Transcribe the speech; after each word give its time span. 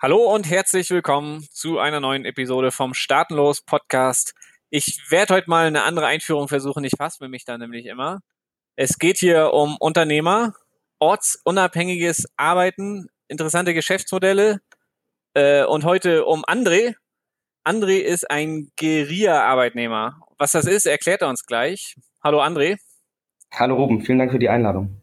Hallo 0.00 0.32
und 0.32 0.48
herzlich 0.48 0.90
willkommen 0.90 1.44
zu 1.50 1.80
einer 1.80 1.98
neuen 1.98 2.24
Episode 2.24 2.70
vom 2.70 2.94
Staatenlos 2.94 3.62
Podcast. 3.62 4.32
Ich 4.70 5.10
werde 5.10 5.34
heute 5.34 5.50
mal 5.50 5.66
eine 5.66 5.82
andere 5.82 6.06
Einführung 6.06 6.46
versuchen. 6.46 6.84
Ich 6.84 6.92
fasse 6.96 7.26
mich 7.26 7.44
da 7.44 7.58
nämlich 7.58 7.86
immer. 7.86 8.20
Es 8.76 9.00
geht 9.00 9.18
hier 9.18 9.52
um 9.52 9.76
Unternehmer, 9.80 10.54
ortsunabhängiges 11.00 12.26
Arbeiten, 12.36 13.08
interessante 13.26 13.74
Geschäftsmodelle 13.74 14.60
äh, 15.34 15.64
und 15.64 15.84
heute 15.84 16.26
um 16.26 16.44
André. 16.44 16.94
André 17.64 17.98
ist 17.98 18.30
ein 18.30 18.70
Guerilla-Arbeitnehmer. 18.78 20.20
Was 20.38 20.52
das 20.52 20.66
ist, 20.66 20.86
erklärt 20.86 21.22
er 21.22 21.28
uns 21.28 21.44
gleich. 21.44 21.96
Hallo 22.22 22.40
André. 22.40 22.78
Hallo 23.52 23.74
Ruben, 23.74 24.02
vielen 24.02 24.20
Dank 24.20 24.30
für 24.30 24.38
die 24.38 24.48
Einladung. 24.48 24.97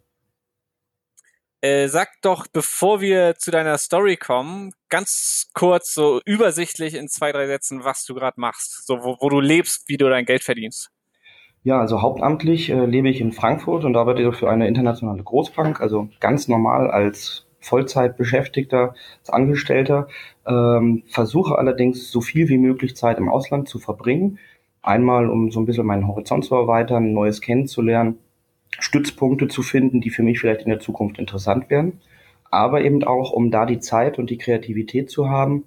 Äh, 1.65 1.87
sag 1.87 2.09
doch, 2.21 2.45
bevor 2.45 3.01
wir 3.01 3.37
zu 3.39 3.49
deiner 3.49 3.79
Story 3.79 4.17
kommen, 4.17 4.73
ganz 4.89 5.49
kurz, 5.55 5.95
so 5.95 6.21
übersichtlich 6.23 6.93
in 6.93 7.07
zwei, 7.07 7.31
drei 7.31 7.47
Sätzen, 7.47 7.83
was 7.83 8.05
du 8.05 8.13
gerade 8.13 8.39
machst, 8.39 8.85
so 8.85 8.99
wo, 9.03 9.17
wo, 9.19 9.29
du 9.29 9.39
lebst, 9.39 9.89
wie 9.89 9.97
du 9.97 10.07
dein 10.07 10.25
Geld 10.25 10.43
verdienst. 10.43 10.91
Ja, 11.63 11.79
also 11.79 12.03
hauptamtlich 12.03 12.69
äh, 12.69 12.85
lebe 12.85 13.09
ich 13.09 13.19
in 13.19 13.31
Frankfurt 13.31 13.83
und 13.83 13.95
arbeite 13.95 14.31
für 14.31 14.47
eine 14.47 14.67
internationale 14.67 15.23
Großbank, 15.23 15.81
also 15.81 16.07
ganz 16.19 16.47
normal 16.47 16.91
als 16.91 17.47
Vollzeitbeschäftigter, 17.61 18.93
als 19.21 19.29
Angestellter, 19.31 20.07
ähm, 20.45 21.01
versuche 21.07 21.57
allerdings 21.57 22.11
so 22.11 22.21
viel 22.21 22.47
wie 22.47 22.59
möglich 22.59 22.95
Zeit 22.95 23.17
im 23.17 23.27
Ausland 23.27 23.67
zu 23.67 23.79
verbringen. 23.79 24.37
Einmal, 24.83 25.31
um 25.31 25.49
so 25.49 25.61
ein 25.61 25.65
bisschen 25.65 25.87
meinen 25.87 26.07
Horizont 26.07 26.45
zu 26.45 26.53
erweitern, 26.53 27.11
Neues 27.11 27.41
kennenzulernen 27.41 28.19
Stützpunkte 28.79 29.47
zu 29.47 29.61
finden, 29.61 30.01
die 30.01 30.09
für 30.09 30.23
mich 30.23 30.39
vielleicht 30.39 30.61
in 30.61 30.69
der 30.69 30.79
Zukunft 30.79 31.17
interessant 31.17 31.69
wären, 31.69 32.01
aber 32.51 32.81
eben 32.81 33.03
auch, 33.03 33.31
um 33.31 33.51
da 33.51 33.65
die 33.65 33.79
Zeit 33.79 34.19
und 34.19 34.29
die 34.29 34.37
Kreativität 34.37 35.09
zu 35.09 35.29
haben, 35.29 35.65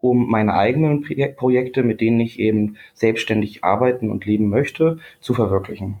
um 0.00 0.28
meine 0.28 0.54
eigenen 0.54 1.02
Projekte, 1.36 1.82
mit 1.82 2.00
denen 2.00 2.20
ich 2.20 2.38
eben 2.38 2.76
selbstständig 2.94 3.64
arbeiten 3.64 4.10
und 4.10 4.24
leben 4.24 4.48
möchte, 4.48 4.98
zu 5.20 5.34
verwirklichen. 5.34 6.00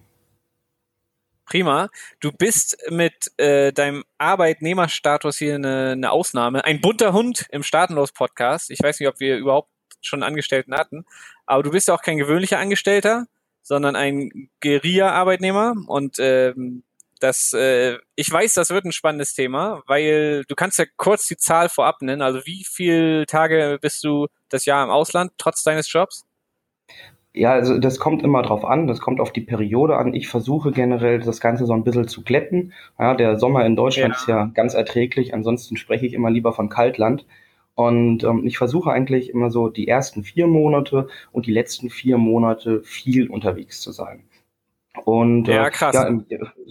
Prima. 1.48 1.88
Du 2.20 2.30
bist 2.30 2.76
mit 2.90 3.32
äh, 3.38 3.72
deinem 3.72 4.04
Arbeitnehmerstatus 4.18 5.38
hier 5.38 5.54
eine, 5.54 5.92
eine 5.92 6.10
Ausnahme. 6.10 6.62
Ein 6.64 6.82
bunter 6.82 7.14
Hund 7.14 7.46
im 7.50 7.62
Staatenlos-Podcast. 7.62 8.70
Ich 8.70 8.80
weiß 8.82 9.00
nicht, 9.00 9.08
ob 9.08 9.18
wir 9.18 9.38
überhaupt 9.38 9.70
schon 10.02 10.22
Angestellten 10.22 10.74
hatten, 10.74 11.06
aber 11.46 11.62
du 11.62 11.70
bist 11.70 11.88
ja 11.88 11.94
auch 11.94 12.02
kein 12.02 12.18
gewöhnlicher 12.18 12.58
Angestellter, 12.58 13.26
sondern 13.68 13.96
ein 13.96 14.48
Guerilla-Arbeitnehmer. 14.62 15.74
Und 15.86 16.16
ähm, 16.18 16.84
das, 17.20 17.52
äh, 17.52 17.98
ich 18.16 18.32
weiß, 18.32 18.54
das 18.54 18.70
wird 18.70 18.86
ein 18.86 18.92
spannendes 18.92 19.34
Thema, 19.34 19.82
weil 19.86 20.44
du 20.48 20.54
kannst 20.54 20.78
ja 20.78 20.86
kurz 20.96 21.26
die 21.26 21.36
Zahl 21.36 21.68
vorab 21.68 22.00
nennen. 22.00 22.22
Also 22.22 22.40
wie 22.46 22.64
viele 22.66 23.26
Tage 23.26 23.78
bist 23.80 24.02
du 24.04 24.26
das 24.48 24.64
Jahr 24.64 24.82
im 24.84 24.90
Ausland, 24.90 25.32
trotz 25.36 25.62
deines 25.62 25.92
Jobs? 25.92 26.24
Ja, 27.34 27.52
also 27.52 27.78
das 27.78 27.98
kommt 27.98 28.22
immer 28.22 28.42
drauf 28.42 28.64
an, 28.64 28.86
das 28.86 29.00
kommt 29.00 29.20
auf 29.20 29.32
die 29.32 29.42
Periode 29.42 29.96
an. 29.96 30.14
Ich 30.14 30.28
versuche 30.28 30.72
generell 30.72 31.20
das 31.20 31.40
Ganze 31.40 31.66
so 31.66 31.74
ein 31.74 31.84
bisschen 31.84 32.08
zu 32.08 32.22
glätten. 32.24 32.72
Ja, 32.98 33.14
der 33.14 33.38
Sommer 33.38 33.66
in 33.66 33.76
Deutschland 33.76 34.14
ja. 34.14 34.20
ist 34.20 34.28
ja 34.28 34.50
ganz 34.54 34.72
erträglich, 34.72 35.34
ansonsten 35.34 35.76
spreche 35.76 36.06
ich 36.06 36.14
immer 36.14 36.30
lieber 36.30 36.54
von 36.54 36.70
Kaltland. 36.70 37.26
Und 37.78 38.24
ähm, 38.24 38.44
ich 38.44 38.58
versuche 38.58 38.90
eigentlich 38.90 39.30
immer 39.30 39.52
so 39.52 39.68
die 39.68 39.86
ersten 39.86 40.24
vier 40.24 40.48
Monate 40.48 41.06
und 41.30 41.46
die 41.46 41.52
letzten 41.52 41.90
vier 41.90 42.18
Monate 42.18 42.82
viel 42.82 43.30
unterwegs 43.30 43.80
zu 43.80 43.92
sein. 43.92 44.24
Und 45.04 45.48
äh, 45.48 45.54
ja, 45.54 45.70
krass. 45.70 45.94
Ja, 45.94 46.08
im, 46.08 46.26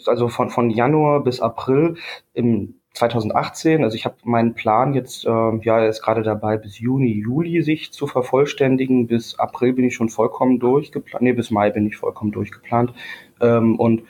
also 0.06 0.28
von, 0.28 0.50
von 0.50 0.70
Januar 0.70 1.24
bis 1.24 1.40
April 1.40 1.96
im 2.34 2.82
2018, 2.92 3.86
also 3.86 3.96
ich 3.96 4.04
habe 4.04 4.18
meinen 4.26 4.54
Plan 4.54 4.94
jetzt, 4.94 5.26
äh, 5.26 5.30
ja, 5.30 5.80
er 5.80 5.88
ist 5.88 6.02
gerade 6.02 6.24
dabei, 6.24 6.58
bis 6.58 6.78
Juni, 6.78 7.14
Juli 7.14 7.62
sich 7.62 7.94
zu 7.94 8.06
vervollständigen. 8.06 9.08
Bis 9.08 9.40
April 9.40 9.72
bin 9.72 9.86
ich 9.86 9.96
schon 9.96 10.10
vollkommen 10.10 10.60
durchgeplant, 10.60 11.24
nee, 11.24 11.32
bis 11.32 11.52
Mai 11.52 11.70
bin 11.70 11.88
ich 11.88 11.96
vollkommen 11.96 12.34
durchgeplant. 12.34 12.92
Ähm, 13.40 13.80
und 13.80 14.04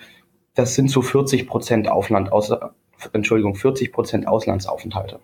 das 0.55 0.73
sind 0.73 0.89
so 0.89 1.03
40 1.03 1.47
Prozent 1.47 1.89
Aufland, 1.89 2.31
aus, 2.31 2.51
Entschuldigung, 3.13 3.53
40 3.53 3.91
Prozent 3.91 4.27
Auslandsaufenthalte. 4.27 5.19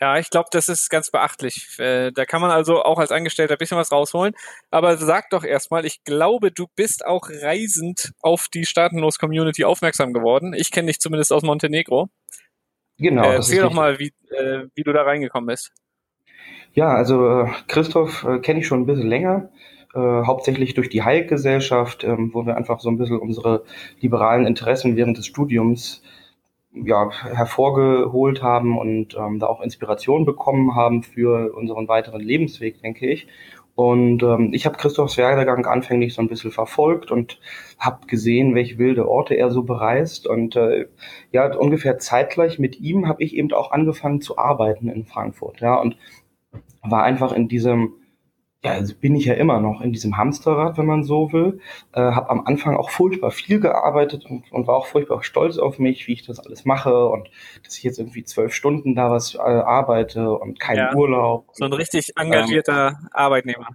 Ja, 0.00 0.18
ich 0.18 0.30
glaube, 0.30 0.48
das 0.52 0.68
ist 0.68 0.90
ganz 0.90 1.10
beachtlich. 1.10 1.78
Äh, 1.78 2.12
da 2.12 2.24
kann 2.24 2.40
man 2.40 2.50
also 2.50 2.82
auch 2.82 2.98
als 2.98 3.12
Angestellter 3.12 3.54
ein 3.54 3.58
bisschen 3.58 3.78
was 3.78 3.92
rausholen. 3.92 4.34
Aber 4.70 4.96
sag 4.96 5.30
doch 5.30 5.44
erstmal, 5.44 5.86
ich 5.86 6.04
glaube, 6.04 6.50
du 6.50 6.66
bist 6.76 7.06
auch 7.06 7.28
reisend 7.30 8.12
auf 8.20 8.48
die 8.52 8.66
Staatenlos-Community 8.66 9.64
aufmerksam 9.64 10.12
geworden. 10.12 10.54
Ich 10.54 10.70
kenne 10.70 10.88
dich 10.88 11.00
zumindest 11.00 11.32
aus 11.32 11.42
Montenegro. 11.42 12.08
Genau. 12.98 13.24
Äh, 13.24 13.34
erzähl 13.36 13.62
doch 13.62 13.72
mal, 13.72 13.98
wie, 13.98 14.12
äh, 14.30 14.66
wie 14.74 14.82
du 14.82 14.92
da 14.92 15.02
reingekommen 15.02 15.46
bist. 15.48 15.72
Ja, 16.72 16.94
also 16.94 17.28
äh, 17.28 17.50
Christoph 17.68 18.24
äh, 18.24 18.38
kenne 18.40 18.60
ich 18.60 18.66
schon 18.66 18.82
ein 18.82 18.86
bisschen 18.86 19.08
länger. 19.08 19.50
Äh, 19.94 19.98
hauptsächlich 19.98 20.74
durch 20.74 20.90
die 20.90 21.02
Heilgesellschaft, 21.02 22.04
ähm, 22.04 22.30
wo 22.34 22.44
wir 22.44 22.56
einfach 22.56 22.80
so 22.80 22.90
ein 22.90 22.98
bisschen 22.98 23.18
unsere 23.18 23.64
liberalen 24.00 24.46
Interessen 24.46 24.94
während 24.96 25.16
des 25.16 25.26
Studiums 25.26 26.02
ja, 26.84 27.10
hervorgeholt 27.10 28.42
haben 28.42 28.78
und 28.78 29.16
ähm, 29.16 29.38
da 29.38 29.46
auch 29.46 29.60
Inspiration 29.60 30.24
bekommen 30.24 30.74
haben 30.74 31.02
für 31.02 31.54
unseren 31.54 31.88
weiteren 31.88 32.20
Lebensweg, 32.20 32.80
denke 32.82 33.06
ich. 33.10 33.26
Und 33.76 34.22
ähm, 34.22 34.54
ich 34.54 34.64
habe 34.64 34.78
Christophs 34.78 35.18
Werdegang 35.18 35.66
anfänglich 35.66 36.14
so 36.14 36.22
ein 36.22 36.28
bisschen 36.28 36.50
verfolgt 36.50 37.10
und 37.10 37.38
habe 37.78 38.06
gesehen, 38.06 38.54
welche 38.54 38.78
wilde 38.78 39.06
Orte 39.06 39.34
er 39.34 39.50
so 39.50 39.64
bereist. 39.64 40.26
Und 40.26 40.56
äh, 40.56 40.86
ja, 41.30 41.54
ungefähr 41.54 41.98
zeitgleich 41.98 42.58
mit 42.58 42.80
ihm 42.80 43.06
habe 43.06 43.22
ich 43.22 43.36
eben 43.36 43.52
auch 43.52 43.72
angefangen 43.72 44.22
zu 44.22 44.38
arbeiten 44.38 44.88
in 44.88 45.04
Frankfurt. 45.04 45.60
Ja, 45.60 45.74
und 45.74 45.98
war 46.82 47.02
einfach 47.02 47.32
in 47.32 47.48
diesem 47.48 47.92
ja, 48.66 48.72
also 48.72 48.94
bin 48.96 49.14
ich 49.14 49.26
ja 49.26 49.34
immer 49.34 49.60
noch 49.60 49.80
in 49.80 49.92
diesem 49.92 50.16
Hamsterrad, 50.16 50.76
wenn 50.76 50.86
man 50.86 51.04
so 51.04 51.32
will. 51.32 51.60
Äh, 51.92 52.00
habe 52.00 52.30
am 52.30 52.46
Anfang 52.46 52.76
auch 52.76 52.90
furchtbar 52.90 53.30
viel 53.30 53.60
gearbeitet 53.60 54.26
und, 54.28 54.50
und, 54.50 54.66
war 54.66 54.74
auch 54.74 54.88
furchtbar 54.88 55.22
stolz 55.22 55.56
auf 55.58 55.78
mich, 55.78 56.08
wie 56.08 56.14
ich 56.14 56.26
das 56.26 56.40
alles 56.40 56.64
mache 56.64 57.06
und 57.06 57.30
dass 57.62 57.78
ich 57.78 57.84
jetzt 57.84 58.00
irgendwie 58.00 58.24
zwölf 58.24 58.52
Stunden 58.52 58.96
da 58.96 59.08
was 59.08 59.36
äh, 59.36 59.38
arbeite 59.38 60.32
und 60.32 60.58
keinen 60.58 60.78
ja, 60.78 60.94
Urlaub. 60.96 61.46
So 61.52 61.64
ein 61.64 61.72
richtig 61.72 62.10
engagierter 62.16 62.98
ähm, 63.00 63.08
Arbeitnehmer. 63.12 63.68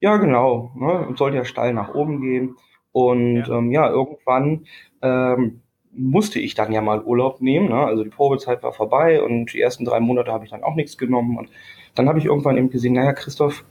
Ja, 0.00 0.16
genau. 0.16 0.72
Ne? 0.74 1.06
Und 1.06 1.16
sollte 1.16 1.36
ja 1.36 1.44
steil 1.44 1.72
nach 1.72 1.94
oben 1.94 2.20
gehen. 2.20 2.56
Und 2.90 3.36
ja, 3.36 3.56
ähm, 3.56 3.70
ja 3.70 3.88
irgendwann 3.88 4.66
ähm, 5.00 5.62
musste 5.92 6.40
ich 6.40 6.56
dann 6.56 6.72
ja 6.72 6.80
mal 6.80 7.04
Urlaub 7.04 7.40
nehmen. 7.40 7.68
Ne? 7.68 7.86
Also 7.86 8.02
die 8.02 8.10
Probezeit 8.10 8.64
war 8.64 8.72
vorbei 8.72 9.22
und 9.22 9.52
die 9.52 9.60
ersten 9.60 9.84
drei 9.84 10.00
Monate 10.00 10.32
habe 10.32 10.44
ich 10.44 10.50
dann 10.50 10.64
auch 10.64 10.74
nichts 10.74 10.98
genommen. 10.98 11.38
Und 11.38 11.50
dann 11.94 12.08
habe 12.08 12.18
ich 12.18 12.24
irgendwann 12.24 12.56
eben 12.56 12.70
gesehen, 12.70 12.94
naja, 12.94 13.12
Christoph, 13.12 13.64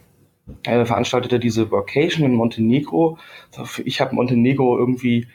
äh, 0.64 0.86
veranstaltete 0.86 1.40
diese 1.40 1.72
Vacation 1.72 2.26
in 2.26 2.36
Montenegro. 2.36 3.18
Ich 3.84 4.02
habe 4.02 4.16
Montenegro 4.16 4.78
irgendwie 4.78 5.28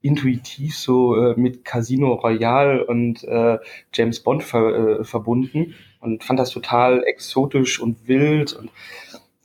intuitiv 0.00 0.76
so 0.76 1.16
äh, 1.16 1.34
mit 1.38 1.64
Casino 1.64 2.14
Royale 2.14 2.86
und 2.86 3.24
äh, 3.24 3.58
James 3.92 4.20
Bond 4.20 4.44
ver, 4.44 5.00
äh, 5.00 5.04
verbunden 5.04 5.74
und 6.00 6.22
fand 6.22 6.38
das 6.38 6.50
total 6.50 7.02
exotisch 7.04 7.80
und 7.80 8.06
wild 8.06 8.52
und 8.52 8.70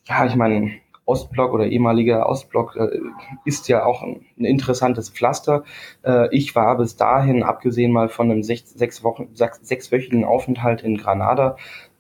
ja, 0.06 0.26
ich 0.26 0.36
meine, 0.36 0.74
Ostblock 1.06 1.54
oder 1.54 1.68
ehemaliger 1.68 2.28
Ostblock 2.28 2.76
äh, 2.76 3.00
ist 3.46 3.68
ja 3.68 3.86
auch 3.86 4.04
ein, 4.04 4.26
ein 4.38 4.46
interessantes 4.46 5.10
Pflaster. 5.10 5.64
Äh, 6.04 6.34
ich 6.36 6.56
war 6.56 6.78
bis 6.78 6.96
dahin, 6.96 7.44
abgesehen 7.44 7.92
mal 7.92 8.10
von 8.10 8.32
einem 8.32 8.44
sechs, 8.44 8.72
sechs 8.72 9.04
Wochen, 9.04 9.30
sechs, 9.34 9.60
sechswöchigen 9.68 10.24
Aufenthalt 10.24 10.82
in 10.82 10.98
Granada, 10.98 11.58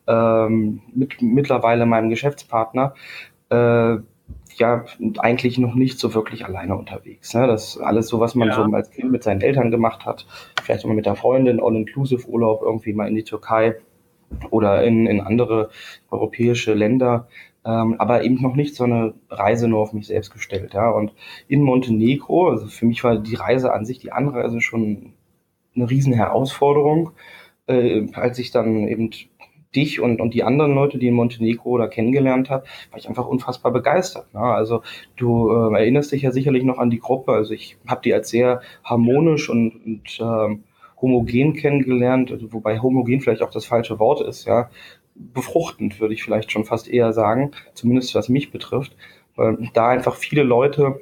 ähm, 0.08 0.82
mit 0.94 1.22
mittlerweile 1.22 1.86
meinem 1.86 2.10
Geschäftspartner, 2.10 2.94
äh, 3.50 3.98
ja, 4.56 4.86
eigentlich 5.18 5.58
noch 5.58 5.76
nicht 5.76 6.00
so 6.00 6.14
wirklich 6.14 6.46
alleine 6.46 6.76
unterwegs. 6.76 7.34
Ne? 7.34 7.48
Das 7.48 7.76
ist 7.76 7.82
alles 7.82 8.08
so, 8.08 8.20
was 8.20 8.36
man 8.36 8.50
ja. 8.50 8.56
so 8.56 8.64
als 8.64 8.92
Kind 8.92 9.12
mit 9.12 9.24
seinen 9.24 9.42
Eltern 9.42 9.72
gemacht 9.72 10.06
hat. 10.06 10.28
Vielleicht 10.62 10.84
immer 10.84 10.94
mit 10.94 11.06
der 11.06 11.16
Freundin, 11.16 11.60
All-Inclusive-Urlaub 11.60 12.62
irgendwie 12.62 12.94
mal 12.94 13.08
in 13.08 13.16
die 13.16 13.24
Türkei 13.24 13.76
oder 14.50 14.84
in, 14.84 15.08
in 15.08 15.22
andere 15.22 15.70
europäische 16.12 16.74
Länder. 16.74 17.28
Ähm, 17.66 17.96
aber 17.98 18.24
eben 18.24 18.42
noch 18.42 18.56
nicht 18.56 18.76
so 18.76 18.84
eine 18.84 19.14
Reise 19.30 19.68
nur 19.68 19.80
auf 19.80 19.94
mich 19.94 20.08
selbst 20.08 20.32
gestellt. 20.32 20.74
Ja? 20.74 20.90
Und 20.90 21.14
in 21.48 21.64
Montenegro, 21.64 22.50
also 22.50 22.68
für 22.68 22.86
mich 22.86 23.04
war 23.04 23.18
die 23.18 23.36
Reise 23.36 23.74
an 23.74 23.86
sich, 23.86 24.00
die 24.00 24.12
Anreise 24.12 24.62
schon 24.62 25.14
eine 25.76 25.90
riesen 25.90 26.14
Herausforderung. 26.14 27.12
Äh, 27.66 28.08
als 28.14 28.40
ich 28.40 28.52
dann 28.52 28.88
eben 28.90 29.10
dich 29.76 30.00
und, 30.00 30.22
und 30.22 30.34
die 30.34 30.44
anderen 30.44 30.76
Leute, 30.76 30.98
die 30.98 31.08
in 31.08 31.14
Montenegro 31.14 31.78
da 31.78 31.88
kennengelernt 31.88 32.50
habe, 32.50 32.66
war 32.92 33.00
ich 33.00 33.10
einfach 33.10 33.28
unfassbar 33.28 33.72
begeistert. 33.72 34.34
Ne? 34.34 34.42
Also 34.42 34.82
du 35.16 35.50
äh, 35.50 35.80
erinnerst 35.80 36.12
dich 36.12 36.22
ja 36.22 36.32
sicherlich 36.32 36.64
noch 36.64 36.78
an 36.78 36.90
die 36.90 37.00
Gruppe. 37.00 37.34
Also 37.34 37.54
ich 37.54 37.78
habe 37.88 38.02
die 38.04 38.14
als 38.14 38.30
sehr 38.30 38.62
harmonisch 38.84 39.50
und, 39.50 39.82
und 39.86 40.20
ähm, 40.20 40.64
homogen 41.04 41.54
kennengelernt, 41.54 42.32
also 42.32 42.54
wobei 42.54 42.80
homogen 42.80 43.22
vielleicht 43.22 43.42
auch 43.44 43.52
das 43.52 43.66
falsche 43.66 44.00
Wort 44.00 44.22
ist, 44.22 44.46
ja. 44.46 44.70
Befruchtend 45.16 46.00
würde 46.00 46.16
ich 46.16 46.24
vielleicht 46.24 46.52
schon 46.52 46.66
fast 46.66 46.88
eher 46.88 47.14
sagen, 47.14 47.52
zumindest 47.76 48.16
was 48.16 48.30
mich 48.30 48.52
betrifft, 48.52 48.96
weil 49.36 49.70
da 49.74 49.90
einfach 49.90 50.16
viele 50.16 50.42
Leute 50.42 51.02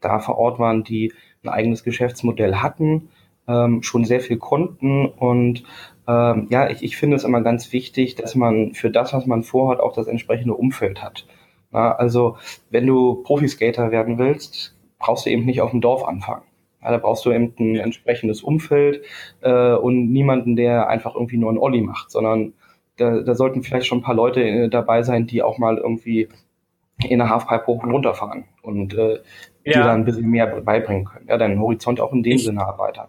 da 0.00 0.18
vor 0.18 0.38
Ort 0.38 0.58
waren, 0.58 0.82
die 0.82 1.12
ein 1.44 1.48
eigenes 1.48 1.84
Geschäftsmodell 1.84 2.56
hatten, 2.56 3.10
ähm, 3.46 3.82
schon 3.82 4.04
sehr 4.04 4.20
viel 4.20 4.38
konnten 4.38 5.06
und 5.06 5.62
ähm, 6.08 6.46
ja, 6.50 6.70
ich, 6.70 6.82
ich 6.82 6.96
finde 6.96 7.16
es 7.16 7.24
immer 7.24 7.40
ganz 7.40 7.72
wichtig, 7.72 8.14
dass 8.14 8.34
man 8.34 8.74
für 8.74 8.90
das, 8.90 9.12
was 9.12 9.26
man 9.26 9.42
vorhat, 9.42 9.80
auch 9.80 9.92
das 9.92 10.06
entsprechende 10.06 10.54
Umfeld 10.54 11.02
hat. 11.02 11.26
Ja, 11.72 11.94
also 11.94 12.36
wenn 12.70 12.86
du 12.86 13.22
Profiskater 13.22 13.90
werden 13.90 14.18
willst, 14.18 14.76
brauchst 14.98 15.26
du 15.26 15.30
eben 15.30 15.44
nicht 15.44 15.60
auf 15.60 15.70
dem 15.70 15.80
Dorf 15.80 16.04
anfangen. 16.04 16.42
Ja, 16.82 16.92
da 16.92 16.98
brauchst 16.98 17.24
du 17.26 17.32
eben 17.32 17.52
ein 17.58 17.76
entsprechendes 17.76 18.42
Umfeld 18.42 19.04
äh, 19.40 19.74
und 19.74 20.12
niemanden, 20.12 20.54
der 20.54 20.88
einfach 20.88 21.14
irgendwie 21.14 21.38
nur 21.38 21.50
einen 21.50 21.58
Olli 21.58 21.80
macht, 21.80 22.10
sondern 22.10 22.52
da, 22.96 23.20
da 23.22 23.34
sollten 23.34 23.62
vielleicht 23.62 23.86
schon 23.86 23.98
ein 23.98 24.02
paar 24.02 24.14
Leute 24.14 24.42
äh, 24.42 24.68
dabei 24.68 25.02
sein, 25.02 25.26
die 25.26 25.42
auch 25.42 25.58
mal 25.58 25.76
irgendwie 25.76 26.28
in 27.08 27.18
der 27.18 27.28
Halfpipe 27.28 27.66
hoch 27.66 27.82
und 27.82 27.90
runter 27.90 28.14
fahren 28.14 28.44
und 28.62 28.94
äh, 28.94 29.16
ja. 29.64 29.72
dir 29.72 29.82
da 29.82 29.92
ein 29.92 30.04
bisschen 30.04 30.30
mehr 30.30 30.46
beibringen 30.46 31.04
können. 31.04 31.26
Ja, 31.28 31.36
deinen 31.36 31.60
Horizont 31.60 32.00
auch 32.00 32.12
in 32.12 32.22
dem 32.22 32.36
ich, 32.36 32.44
Sinne 32.44 32.62
erweitern 32.62 33.08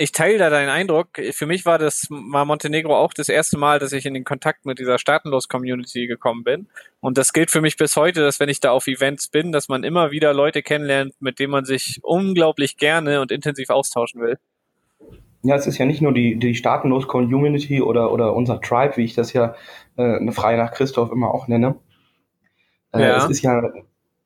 ich 0.00 0.12
teile 0.12 0.38
da 0.38 0.48
deinen 0.48 0.68
Eindruck. 0.68 1.08
Für 1.32 1.46
mich 1.46 1.66
war 1.66 1.78
das 1.78 2.06
war 2.08 2.44
Montenegro 2.44 2.96
auch 2.96 3.12
das 3.12 3.28
erste 3.28 3.58
Mal, 3.58 3.80
dass 3.80 3.92
ich 3.92 4.06
in 4.06 4.14
den 4.14 4.24
Kontakt 4.24 4.64
mit 4.64 4.78
dieser 4.78 4.96
Staatenlos-Community 4.98 6.06
gekommen 6.06 6.44
bin. 6.44 6.68
Und 7.00 7.18
das 7.18 7.32
gilt 7.32 7.50
für 7.50 7.60
mich 7.60 7.76
bis 7.76 7.96
heute, 7.96 8.20
dass 8.20 8.38
wenn 8.38 8.48
ich 8.48 8.60
da 8.60 8.70
auf 8.70 8.86
Events 8.86 9.26
bin, 9.28 9.50
dass 9.50 9.68
man 9.68 9.82
immer 9.82 10.12
wieder 10.12 10.32
Leute 10.32 10.62
kennenlernt, 10.62 11.14
mit 11.20 11.40
denen 11.40 11.50
man 11.50 11.64
sich 11.64 11.98
unglaublich 12.02 12.76
gerne 12.76 13.20
und 13.20 13.32
intensiv 13.32 13.70
austauschen 13.70 14.20
will. 14.20 14.38
Ja, 15.42 15.56
es 15.56 15.66
ist 15.66 15.78
ja 15.78 15.84
nicht 15.84 16.00
nur 16.00 16.12
die, 16.12 16.36
die 16.38 16.54
Staatenlos-Community 16.54 17.82
oder, 17.82 18.12
oder 18.12 18.34
unser 18.34 18.60
Tribe, 18.60 18.96
wie 18.96 19.04
ich 19.04 19.14
das 19.14 19.32
ja 19.32 19.56
äh, 19.96 20.16
eine 20.16 20.32
Freie 20.32 20.58
nach 20.58 20.72
Christoph 20.72 21.10
immer 21.10 21.34
auch 21.34 21.48
nenne. 21.48 21.74
Äh, 22.92 23.02
ja. 23.02 23.16
Es 23.16 23.30
ist 23.30 23.42
ja 23.42 23.62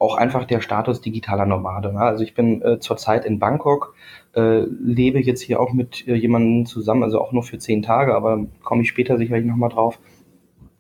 auch 0.02 0.16
einfach 0.16 0.44
der 0.44 0.60
Status 0.60 1.00
digitaler 1.00 1.46
Nomade. 1.46 1.92
Ne? 1.92 2.00
Also 2.00 2.24
ich 2.24 2.34
bin 2.34 2.60
äh, 2.62 2.80
zurzeit 2.80 3.24
in 3.24 3.38
Bangkok, 3.38 3.94
äh, 4.34 4.62
lebe 4.62 5.20
jetzt 5.20 5.40
hier 5.40 5.60
auch 5.60 5.72
mit 5.72 6.06
äh, 6.08 6.14
jemandem 6.14 6.66
zusammen, 6.66 7.04
also 7.04 7.20
auch 7.20 7.30
nur 7.30 7.44
für 7.44 7.58
zehn 7.58 7.82
Tage, 7.82 8.14
aber 8.14 8.44
komme 8.62 8.82
ich 8.82 8.88
später 8.88 9.16
sicherlich 9.16 9.46
nochmal 9.46 9.70
drauf. 9.70 10.00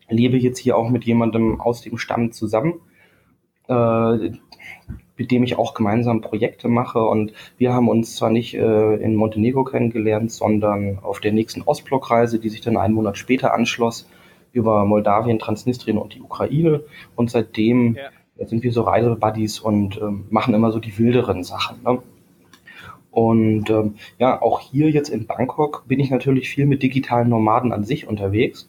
Lebe 0.08 0.36
jetzt 0.36 0.58
hier 0.58 0.76
auch 0.76 0.90
mit 0.90 1.04
jemandem 1.04 1.60
aus 1.60 1.82
dem 1.82 1.98
Stamm 1.98 2.32
zusammen, 2.32 2.80
äh, 3.68 4.32
mit 5.16 5.30
dem 5.30 5.44
ich 5.44 5.56
auch 5.56 5.74
gemeinsam 5.74 6.20
Projekte 6.20 6.68
mache. 6.68 7.02
Und 7.02 7.32
wir 7.56 7.72
haben 7.72 7.88
uns 7.88 8.16
zwar 8.16 8.30
nicht 8.30 8.54
äh, 8.54 8.94
in 8.96 9.14
Montenegro 9.14 9.62
kennengelernt, 9.62 10.32
sondern 10.32 10.98
auf 11.00 11.20
der 11.20 11.32
nächsten 11.32 11.62
Ostblockreise, 11.62 12.40
die 12.40 12.48
sich 12.48 12.60
dann 12.60 12.76
einen 12.76 12.94
Monat 12.94 13.16
später 13.16 13.54
anschloss, 13.54 14.08
über 14.52 14.84
Moldawien, 14.84 15.38
Transnistrien 15.38 15.96
und 15.96 16.14
die 16.14 16.20
Ukraine. 16.20 16.82
Und 17.14 17.30
seitdem 17.30 17.94
ja 17.94 18.10
Jetzt 18.42 18.50
sind 18.50 18.64
wir 18.64 18.72
so 18.72 18.82
Reisebuddies 18.82 19.60
und 19.60 20.02
ähm, 20.02 20.24
machen 20.28 20.52
immer 20.52 20.72
so 20.72 20.80
die 20.80 20.98
wilderen 20.98 21.44
Sachen. 21.44 21.80
Ne? 21.84 22.02
Und 23.12 23.70
ähm, 23.70 23.94
ja, 24.18 24.42
auch 24.42 24.58
hier 24.58 24.90
jetzt 24.90 25.10
in 25.10 25.28
Bangkok 25.28 25.84
bin 25.86 26.00
ich 26.00 26.10
natürlich 26.10 26.48
viel 26.48 26.66
mit 26.66 26.82
digitalen 26.82 27.28
Nomaden 27.28 27.72
an 27.72 27.84
sich 27.84 28.08
unterwegs. 28.08 28.68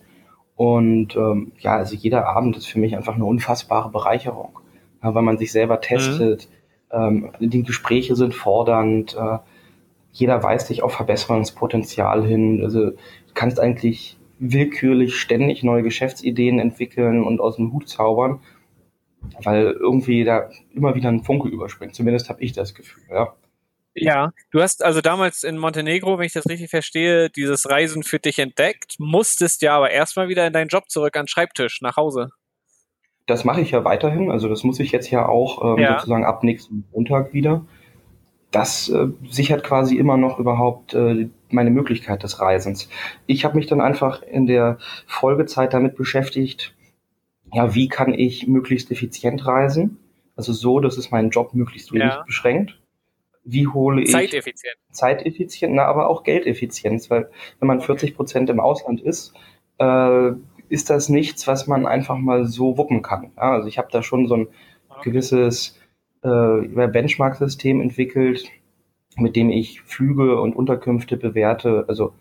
Und 0.56 1.16
ähm, 1.16 1.54
ja, 1.58 1.76
also 1.76 1.96
jeder 1.96 2.28
Abend 2.28 2.56
ist 2.56 2.68
für 2.68 2.78
mich 2.78 2.96
einfach 2.96 3.16
eine 3.16 3.26
unfassbare 3.26 3.90
Bereicherung, 3.90 4.60
ja, 5.02 5.16
weil 5.16 5.24
man 5.24 5.40
sich 5.40 5.52
selber 5.52 5.82
testet. 5.82 6.48
Mhm. 6.94 7.32
Ähm, 7.42 7.50
die 7.50 7.64
Gespräche 7.64 8.16
sind 8.16 8.36
fordernd. 8.36 9.18
Äh, 9.18 9.40
jeder 10.12 10.44
weist 10.44 10.68
sich 10.68 10.84
auf 10.84 10.94
Verbesserungspotenzial 10.94 12.24
hin. 12.24 12.62
Also 12.64 12.92
du 12.92 12.96
kannst 13.34 13.60
eigentlich 13.60 14.20
willkürlich 14.38 15.16
ständig 15.16 15.64
neue 15.64 15.82
Geschäftsideen 15.82 16.60
entwickeln 16.60 17.24
und 17.24 17.42
aus 17.42 17.56
dem 17.56 17.74
Hut 17.74 17.90
zaubern 17.90 18.40
weil 19.44 19.72
irgendwie 19.72 20.24
da 20.24 20.50
immer 20.74 20.96
wieder 20.96 21.10
ein 21.10 21.24
Funke 21.24 21.50
überspringt. 21.50 21.96
Zumindest 21.96 22.30
habe 22.30 22.42
ich 22.42 22.54
das 22.54 22.74
Gefühl, 22.74 23.04
ja. 23.10 23.34
Ja, 23.96 24.32
du 24.50 24.62
hast 24.62 24.84
also 24.84 25.02
damals 25.02 25.44
in 25.44 25.58
Montenegro, 25.58 26.18
wenn 26.18 26.26
ich 26.26 26.34
das 26.34 26.50
richtig 26.50 26.72
verstehe, 26.72 27.30
dieses 27.30 27.70
Reisen 27.70 28.02
für 28.02 28.18
dich 28.20 28.40
entdeckt, 28.40 28.96
musstest 28.98 29.62
ja 29.62 29.78
aber 29.78 29.92
erstmal 29.92 30.30
wieder 30.30 30.48
in 30.48 30.54
deinen 30.54 30.70
Job 30.70 30.90
zurück 30.90 31.16
an 31.16 31.24
den 31.24 31.28
Schreibtisch 31.28 31.82
nach 31.82 31.96
Hause. 31.96 32.30
Das 33.28 33.46
mache 33.46 33.62
ich 33.62 33.72
ja 33.72 33.86
weiterhin, 33.86 34.32
also 34.32 34.50
das 34.50 34.64
muss 34.64 34.80
ich 34.80 34.92
jetzt 34.92 35.10
ja 35.12 35.28
auch 35.28 35.78
ähm, 35.78 35.84
ja. 35.84 36.00
sozusagen 36.00 36.26
ab 36.26 36.44
nächsten 36.44 36.86
Montag 36.92 37.34
wieder. 37.34 37.66
Das 38.52 38.90
äh, 38.90 39.08
sichert 39.30 39.64
quasi 39.64 39.98
immer 39.98 40.18
noch 40.18 40.40
überhaupt 40.40 40.94
äh, 40.94 41.30
meine 41.50 41.72
Möglichkeit 41.72 42.24
des 42.24 42.40
Reisens. 42.40 42.90
Ich 43.26 43.46
habe 43.46 43.56
mich 43.56 43.68
dann 43.68 43.80
einfach 43.80 44.22
in 44.24 44.48
der 44.48 44.78
Folgezeit 45.08 45.74
damit 45.74 45.96
beschäftigt, 45.96 46.76
ja, 47.54 47.76
wie 47.76 47.88
kann 47.88 48.14
ich 48.14 48.48
möglichst 48.48 48.92
effizient 48.92 49.46
reisen? 49.46 49.98
Also 50.36 50.54
so, 50.54 50.80
dass 50.80 50.98
es 50.98 51.12
meinen 51.12 51.30
Job 51.30 51.54
möglichst 51.54 51.92
wenig 51.94 52.14
ja. 52.14 52.24
beschränkt. 52.26 52.80
Wie 53.46 53.68
hole 53.68 54.02
ich 54.02 54.12
Zeiteffizient. 54.12 54.76
Zeiteffizient, 54.92 55.76
na, 55.76 55.86
aber 55.86 56.08
auch 56.08 56.24
Geldeffizienz, 56.24 57.10
weil 57.10 57.30
wenn 57.60 57.68
man 57.68 57.82
40 57.82 58.16
Prozent 58.16 58.50
im 58.50 58.60
Ausland 58.60 59.02
ist, 59.02 59.34
äh, 59.80 60.32
ist 60.70 60.90
das 60.90 61.10
nichts, 61.10 61.46
was 61.46 61.68
man 61.68 61.86
einfach 61.86 62.18
mal 62.18 62.46
so 62.46 62.78
wuppen 62.78 63.02
kann. 63.02 63.32
Ja, 63.36 63.52
also 63.52 63.68
ich 63.68 63.78
habe 63.78 63.90
da 63.92 64.02
schon 64.02 64.28
so 64.28 64.36
ein 64.36 64.48
gewisses 65.04 65.78
äh, 66.24 66.88
Benchmark-System 66.88 67.82
entwickelt, 67.82 68.46
mit 69.18 69.36
dem 69.36 69.50
ich 69.50 69.82
Flüge 69.82 70.40
und 70.40 70.56
Unterkünfte 70.56 71.18
bewerte. 71.18 71.86
Also 71.88 72.14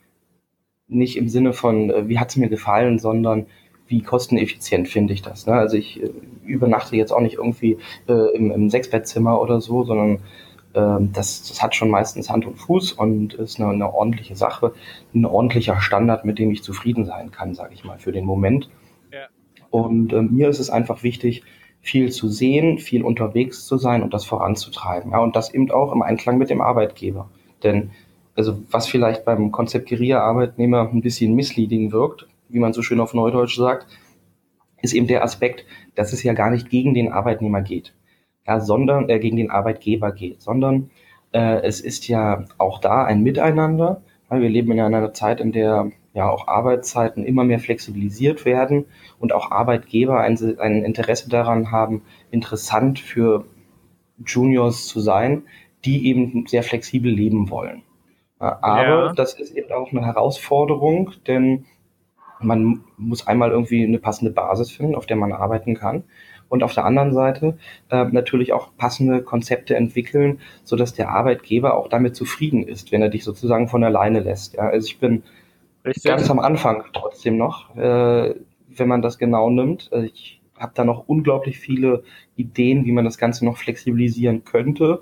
nicht 0.88 1.16
im 1.16 1.28
Sinne 1.28 1.52
von, 1.52 1.90
äh, 1.90 2.08
wie 2.08 2.18
hat 2.18 2.30
es 2.30 2.36
mir 2.36 2.48
gefallen, 2.48 2.98
sondern 2.98 3.46
wie 3.92 4.02
kosteneffizient 4.02 4.88
finde 4.88 5.12
ich 5.12 5.20
das. 5.20 5.46
Ne? 5.46 5.52
Also 5.52 5.76
ich 5.76 6.02
äh, 6.02 6.10
übernachte 6.44 6.96
jetzt 6.96 7.12
auch 7.12 7.20
nicht 7.20 7.34
irgendwie 7.34 7.76
äh, 8.08 8.34
im, 8.34 8.50
im 8.50 8.70
Sechsbettzimmer 8.70 9.40
oder 9.40 9.60
so, 9.60 9.84
sondern 9.84 10.20
äh, 10.72 11.06
das, 11.12 11.46
das 11.46 11.62
hat 11.62 11.74
schon 11.76 11.90
meistens 11.90 12.30
Hand 12.30 12.46
und 12.46 12.56
Fuß 12.56 12.92
und 12.92 13.34
ist 13.34 13.60
eine, 13.60 13.70
eine 13.70 13.92
ordentliche 13.92 14.34
Sache, 14.34 14.72
ein 15.14 15.26
ordentlicher 15.26 15.78
Standard, 15.80 16.24
mit 16.24 16.38
dem 16.38 16.50
ich 16.50 16.62
zufrieden 16.62 17.04
sein 17.04 17.30
kann, 17.30 17.54
sage 17.54 17.74
ich 17.74 17.84
mal, 17.84 17.98
für 17.98 18.12
den 18.12 18.24
Moment. 18.24 18.70
Ja. 19.12 19.26
Und 19.68 20.14
äh, 20.14 20.22
mir 20.22 20.48
ist 20.48 20.58
es 20.58 20.70
einfach 20.70 21.02
wichtig, 21.02 21.42
viel 21.82 22.10
zu 22.10 22.28
sehen, 22.28 22.78
viel 22.78 23.02
unterwegs 23.02 23.66
zu 23.66 23.76
sein 23.76 24.02
und 24.02 24.14
das 24.14 24.24
voranzutreiben. 24.24 25.12
Ja, 25.12 25.18
und 25.18 25.36
das 25.36 25.52
eben 25.52 25.70
auch 25.70 25.92
im 25.92 26.00
Einklang 26.00 26.38
mit 26.38 26.48
dem 26.48 26.62
Arbeitgeber. 26.62 27.28
Denn 27.62 27.90
also 28.34 28.62
was 28.70 28.88
vielleicht 28.88 29.26
beim 29.26 29.52
Konzept 29.52 29.90
Guerilla-Arbeitnehmer 29.90 30.88
ein 30.90 31.02
bisschen 31.02 31.34
misleading 31.34 31.92
wirkt, 31.92 32.26
wie 32.52 32.58
man 32.58 32.72
so 32.72 32.82
schön 32.82 33.00
auf 33.00 33.14
Neudeutsch 33.14 33.56
sagt, 33.56 33.86
ist 34.82 34.94
eben 34.94 35.06
der 35.06 35.24
Aspekt, 35.24 35.64
dass 35.94 36.12
es 36.12 36.22
ja 36.22 36.32
gar 36.32 36.50
nicht 36.50 36.70
gegen 36.70 36.94
den 36.94 37.12
Arbeitnehmer 37.12 37.62
geht, 37.62 37.94
ja, 38.46 38.60
sondern 38.60 39.08
äh, 39.08 39.18
gegen 39.18 39.36
den 39.36 39.50
Arbeitgeber 39.50 40.12
geht, 40.12 40.42
sondern 40.42 40.90
äh, 41.32 41.62
es 41.62 41.80
ist 41.80 42.08
ja 42.08 42.44
auch 42.58 42.78
da 42.78 43.04
ein 43.04 43.22
Miteinander, 43.22 44.02
weil 44.28 44.42
wir 44.42 44.48
leben 44.48 44.72
in 44.72 44.80
einer 44.80 45.12
Zeit, 45.12 45.40
in 45.40 45.52
der 45.52 45.90
ja 46.14 46.28
auch 46.28 46.48
Arbeitszeiten 46.48 47.24
immer 47.24 47.44
mehr 47.44 47.58
flexibilisiert 47.58 48.44
werden 48.44 48.84
und 49.18 49.32
auch 49.32 49.50
Arbeitgeber 49.50 50.20
ein, 50.20 50.38
ein 50.58 50.84
Interesse 50.84 51.30
daran 51.30 51.70
haben, 51.70 52.02
interessant 52.30 52.98
für 52.98 53.46
Juniors 54.24 54.86
zu 54.86 55.00
sein, 55.00 55.42
die 55.84 56.06
eben 56.06 56.46
sehr 56.46 56.62
flexibel 56.62 57.10
leben 57.10 57.50
wollen. 57.50 57.82
Aber 58.38 58.82
ja. 58.82 59.12
das 59.12 59.34
ist 59.34 59.56
eben 59.56 59.70
auch 59.72 59.92
eine 59.92 60.04
Herausforderung, 60.04 61.12
denn 61.26 61.64
man 62.42 62.84
muss 62.96 63.26
einmal 63.26 63.50
irgendwie 63.50 63.84
eine 63.84 63.98
passende 63.98 64.32
Basis 64.32 64.70
finden, 64.70 64.94
auf 64.94 65.06
der 65.06 65.16
man 65.16 65.32
arbeiten 65.32 65.74
kann. 65.74 66.04
Und 66.48 66.62
auf 66.62 66.74
der 66.74 66.84
anderen 66.84 67.14
Seite 67.14 67.56
äh, 67.90 68.04
natürlich 68.04 68.52
auch 68.52 68.76
passende 68.76 69.22
Konzepte 69.22 69.74
entwickeln, 69.74 70.38
so 70.64 70.76
dass 70.76 70.92
der 70.92 71.08
Arbeitgeber 71.08 71.78
auch 71.78 71.88
damit 71.88 72.14
zufrieden 72.14 72.62
ist, 72.62 72.92
wenn 72.92 73.00
er 73.00 73.08
dich 73.08 73.24
sozusagen 73.24 73.68
von 73.68 73.82
alleine 73.82 74.20
lässt. 74.20 74.54
Ja, 74.54 74.68
also 74.68 74.86
ich 74.86 74.98
bin 74.98 75.22
Richtig. 75.84 76.04
ganz 76.04 76.28
am 76.30 76.38
Anfang 76.38 76.84
trotzdem 76.92 77.38
noch, 77.38 77.74
äh, 77.76 78.34
wenn 78.68 78.88
man 78.88 79.00
das 79.00 79.18
genau 79.18 79.48
nimmt. 79.48 79.88
Also 79.92 80.06
ich 80.06 80.42
habe 80.58 80.72
da 80.74 80.84
noch 80.84 81.08
unglaublich 81.08 81.58
viele 81.58 82.04
Ideen, 82.36 82.84
wie 82.84 82.92
man 82.92 83.06
das 83.06 83.16
Ganze 83.16 83.44
noch 83.46 83.56
flexibilisieren 83.56 84.44
könnte 84.44 85.00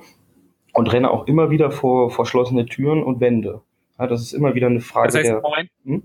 und 0.72 0.92
renne 0.92 1.10
auch 1.10 1.26
immer 1.26 1.50
wieder 1.50 1.70
vor 1.70 2.10
verschlossene 2.10 2.66
Türen 2.66 3.02
und 3.02 3.20
Wände. 3.20 3.60
Ja, 3.98 4.06
das 4.06 4.22
ist 4.22 4.32
immer 4.32 4.54
wieder 4.54 4.68
eine 4.68 4.80
Frage 4.80 5.08
das 5.08 5.16
heißt, 5.16 5.30
der. 5.30 5.42
Hm? 5.84 6.02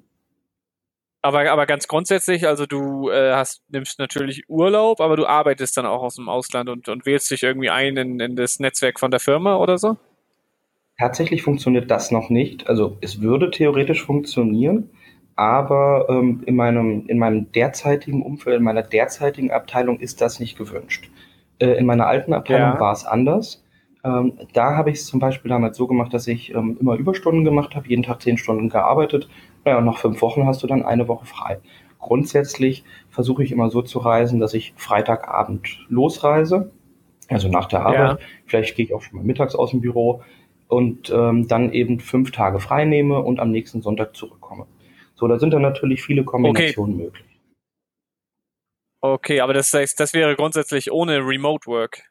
Aber, 1.25 1.49
aber 1.49 1.65
ganz 1.65 1.87
grundsätzlich, 1.87 2.47
also 2.47 2.67
du 2.67 3.09
äh, 3.09 3.33
hast, 3.33 3.63
nimmst 3.69 3.97
natürlich 3.97 4.47
Urlaub, 4.47 5.01
aber 5.01 5.17
du 5.17 5.25
arbeitest 5.25 5.75
dann 5.75 5.87
auch 5.87 6.03
aus 6.03 6.17
dem 6.17 6.29
Ausland 6.29 6.69
und, 6.69 6.87
und 6.87 7.07
wählst 7.07 7.31
dich 7.31 7.41
irgendwie 7.41 7.71
ein 7.71 7.97
in, 7.97 8.19
in 8.19 8.35
das 8.35 8.59
Netzwerk 8.59 8.99
von 8.99 9.09
der 9.09 9.19
Firma 9.19 9.55
oder 9.55 9.79
so? 9.79 9.97
Tatsächlich 10.99 11.41
funktioniert 11.41 11.89
das 11.89 12.11
noch 12.11 12.29
nicht. 12.29 12.69
Also 12.69 12.99
es 13.01 13.23
würde 13.23 13.49
theoretisch 13.49 14.03
funktionieren, 14.03 14.91
aber 15.35 16.05
ähm, 16.09 16.43
in, 16.45 16.55
meinem, 16.55 17.07
in 17.07 17.17
meinem 17.17 17.51
derzeitigen 17.51 18.21
Umfeld, 18.21 18.57
in 18.57 18.63
meiner 18.63 18.83
derzeitigen 18.83 19.49
Abteilung 19.49 19.99
ist 19.99 20.21
das 20.21 20.39
nicht 20.39 20.59
gewünscht. 20.59 21.09
Äh, 21.57 21.71
in 21.71 21.87
meiner 21.87 22.05
alten 22.05 22.33
Abteilung 22.33 22.75
ja. 22.75 22.79
war 22.79 22.93
es 22.93 23.03
anders. 23.03 23.65
Ähm, 24.03 24.33
da 24.53 24.77
habe 24.77 24.91
ich 24.91 24.97
es 24.97 25.07
zum 25.07 25.19
Beispiel 25.19 25.49
damals 25.49 25.75
so 25.75 25.87
gemacht, 25.87 26.13
dass 26.13 26.27
ich 26.27 26.53
ähm, 26.53 26.77
immer 26.79 26.93
Überstunden 26.97 27.43
gemacht 27.43 27.73
habe, 27.75 27.87
jeden 27.87 28.03
Tag 28.03 28.21
zehn 28.21 28.37
Stunden 28.37 28.69
gearbeitet 28.69 29.27
ja, 29.65 29.77
und 29.77 29.85
nach 29.85 29.97
fünf 29.97 30.21
Wochen 30.21 30.45
hast 30.45 30.63
du 30.63 30.67
dann 30.67 30.83
eine 30.83 31.07
Woche 31.07 31.25
frei. 31.25 31.59
Grundsätzlich 31.99 32.83
versuche 33.09 33.43
ich 33.43 33.51
immer 33.51 33.69
so 33.69 33.81
zu 33.81 33.99
reisen, 33.99 34.39
dass 34.39 34.53
ich 34.53 34.73
Freitagabend 34.75 35.85
losreise, 35.89 36.71
also 37.29 37.47
nach 37.47 37.65
der 37.65 37.81
Arbeit. 37.81 38.19
Ja. 38.19 38.27
Vielleicht 38.45 38.75
gehe 38.75 38.85
ich 38.85 38.93
auch 38.93 39.01
schon 39.01 39.17
mal 39.17 39.25
mittags 39.25 39.55
aus 39.55 39.71
dem 39.71 39.81
Büro, 39.81 40.21
und 40.67 41.09
ähm, 41.09 41.47
dann 41.47 41.71
eben 41.71 41.99
fünf 41.99 42.31
Tage 42.31 42.59
frei 42.59 42.85
nehme 42.85 43.19
und 43.19 43.39
am 43.39 43.51
nächsten 43.51 43.81
Sonntag 43.81 44.15
zurückkomme. 44.15 44.65
So, 45.15 45.27
da 45.27 45.39
sind 45.39 45.53
dann 45.53 45.61
natürlich 45.61 46.03
viele 46.03 46.23
Kombinationen 46.23 46.95
okay. 46.95 47.03
möglich. 47.05 47.25
Okay, 49.01 49.39
aber 49.41 49.53
das 49.53 49.73
heißt, 49.73 49.99
das 49.99 50.13
wäre 50.13 50.35
grundsätzlich 50.35 50.91
ohne 50.91 51.19
Remote 51.19 51.67
Work. 51.67 52.03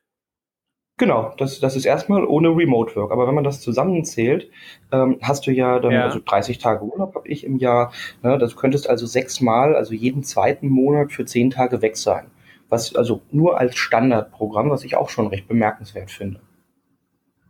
Genau, 0.96 1.34
das, 1.38 1.58
das 1.58 1.74
ist 1.74 1.86
erstmal 1.86 2.24
ohne 2.24 2.50
Remote 2.50 2.94
Work. 2.94 3.10
Aber 3.10 3.26
wenn 3.26 3.34
man 3.34 3.42
das 3.42 3.60
zusammenzählt, 3.60 4.48
ähm, 4.92 5.18
hast 5.22 5.46
du 5.46 5.50
ja 5.50 5.80
dann 5.80 5.92
ja. 5.92 6.04
also 6.04 6.20
30 6.24 6.58
Tage 6.58 6.84
Urlaub 6.84 7.16
habe 7.16 7.26
ich 7.26 7.42
im 7.44 7.58
Jahr. 7.58 7.92
Ne, 8.22 8.38
das 8.38 8.54
könntest 8.54 8.88
also 8.88 9.04
sechsmal, 9.04 9.74
also 9.74 9.92
jeden 9.92 10.22
zweiten 10.22 10.68
Monat 10.68 11.10
für 11.10 11.24
zehn 11.24 11.50
Tage 11.50 11.82
weg 11.82 11.96
sein. 11.96 12.30
Was 12.68 12.94
also 12.94 13.22
nur 13.32 13.58
als 13.58 13.76
Standardprogramm, 13.76 14.70
was 14.70 14.84
ich 14.84 14.94
auch 14.96 15.08
schon 15.08 15.26
recht 15.26 15.48
bemerkenswert 15.48 16.12
finde. 16.12 16.40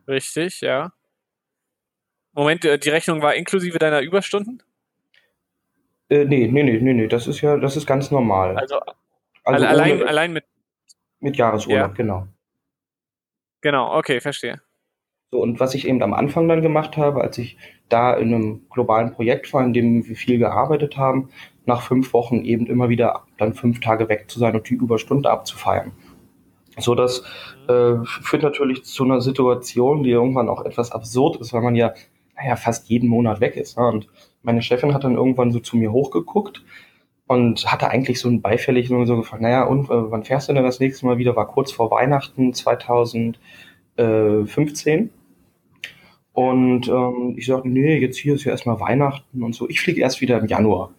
Richtig, 0.08 0.62
ja. 0.62 0.92
Moment, 2.32 2.64
äh, 2.64 2.78
die 2.78 2.90
Rechnung 2.90 3.20
war 3.20 3.34
inklusive 3.34 3.78
deiner 3.78 4.00
Überstunden? 4.00 4.62
Äh, 6.08 6.24
nee, 6.24 6.48
nee, 6.48 6.62
nee, 6.62 6.78
nee, 6.80 6.94
nee, 6.94 7.08
das 7.08 7.26
ist 7.26 7.42
ja, 7.42 7.58
das 7.58 7.76
ist 7.76 7.86
ganz 7.86 8.10
normal. 8.10 8.56
Also, 8.56 8.80
also 9.44 9.66
allein, 9.66 10.00
ohne, 10.00 10.08
allein 10.08 10.32
mit. 10.32 10.44
Mit 11.20 11.36
Jahresurlaub, 11.36 11.90
ja. 11.90 11.94
genau. 11.94 12.28
Genau, 13.64 13.96
okay, 13.96 14.20
verstehe. 14.20 14.60
So, 15.30 15.40
und 15.40 15.58
was 15.58 15.74
ich 15.74 15.88
eben 15.88 16.02
am 16.02 16.12
Anfang 16.12 16.46
dann 16.48 16.60
gemacht 16.60 16.98
habe, 16.98 17.22
als 17.22 17.38
ich 17.38 17.56
da 17.88 18.12
in 18.12 18.34
einem 18.34 18.66
globalen 18.68 19.12
Projekt 19.12 19.54
war, 19.54 19.64
in 19.64 19.72
dem 19.72 20.06
wir 20.06 20.16
viel 20.16 20.36
gearbeitet 20.38 20.98
haben, 20.98 21.30
nach 21.64 21.80
fünf 21.80 22.12
Wochen 22.12 22.44
eben 22.44 22.66
immer 22.66 22.90
wieder 22.90 23.22
dann 23.38 23.54
fünf 23.54 23.80
Tage 23.80 24.10
weg 24.10 24.26
zu 24.28 24.38
sein 24.38 24.54
und 24.54 24.68
die 24.68 24.74
Überstunde 24.74 25.30
abzufeiern. 25.30 25.92
So, 26.76 26.94
das 26.94 27.24
äh, 27.66 27.94
führt 28.04 28.42
natürlich 28.42 28.84
zu 28.84 29.04
einer 29.04 29.22
Situation, 29.22 30.02
die 30.02 30.10
irgendwann 30.10 30.50
auch 30.50 30.66
etwas 30.66 30.92
absurd 30.92 31.40
ist, 31.40 31.54
weil 31.54 31.62
man 31.62 31.74
ja, 31.74 31.94
naja, 32.36 32.56
fast 32.56 32.90
jeden 32.90 33.08
Monat 33.08 33.40
weg 33.40 33.56
ist. 33.56 33.78
Ne? 33.78 33.86
Und 33.86 34.08
meine 34.42 34.60
Chefin 34.60 34.92
hat 34.92 35.04
dann 35.04 35.14
irgendwann 35.14 35.52
so 35.52 35.58
zu 35.58 35.78
mir 35.78 35.90
hochgeguckt 35.90 36.62
und 37.26 37.70
hatte 37.70 37.88
eigentlich 37.88 38.20
so 38.20 38.28
ein 38.28 38.42
beifällig 38.42 38.90
nur 38.90 39.06
so 39.06 39.16
gefragt, 39.16 39.42
naja, 39.42 39.64
und 39.64 39.86
äh, 39.86 40.10
wann 40.10 40.24
fährst 40.24 40.48
du 40.48 40.52
denn 40.52 40.64
das 40.64 40.80
nächste 40.80 41.06
Mal 41.06 41.18
wieder? 41.18 41.36
War 41.36 41.46
kurz 41.46 41.72
vor 41.72 41.90
Weihnachten 41.90 42.52
2015. 42.52 45.10
Und 46.32 46.88
ähm, 46.88 47.34
ich 47.36 47.46
sagte, 47.46 47.68
nee, 47.68 47.98
jetzt 47.98 48.18
hier 48.18 48.34
ist 48.34 48.44
ja 48.44 48.50
erstmal 48.50 48.80
Weihnachten 48.80 49.42
und 49.42 49.54
so. 49.54 49.68
Ich 49.68 49.80
fliege 49.80 50.00
erst 50.00 50.20
wieder 50.20 50.38
im 50.38 50.46
Januar. 50.46 50.92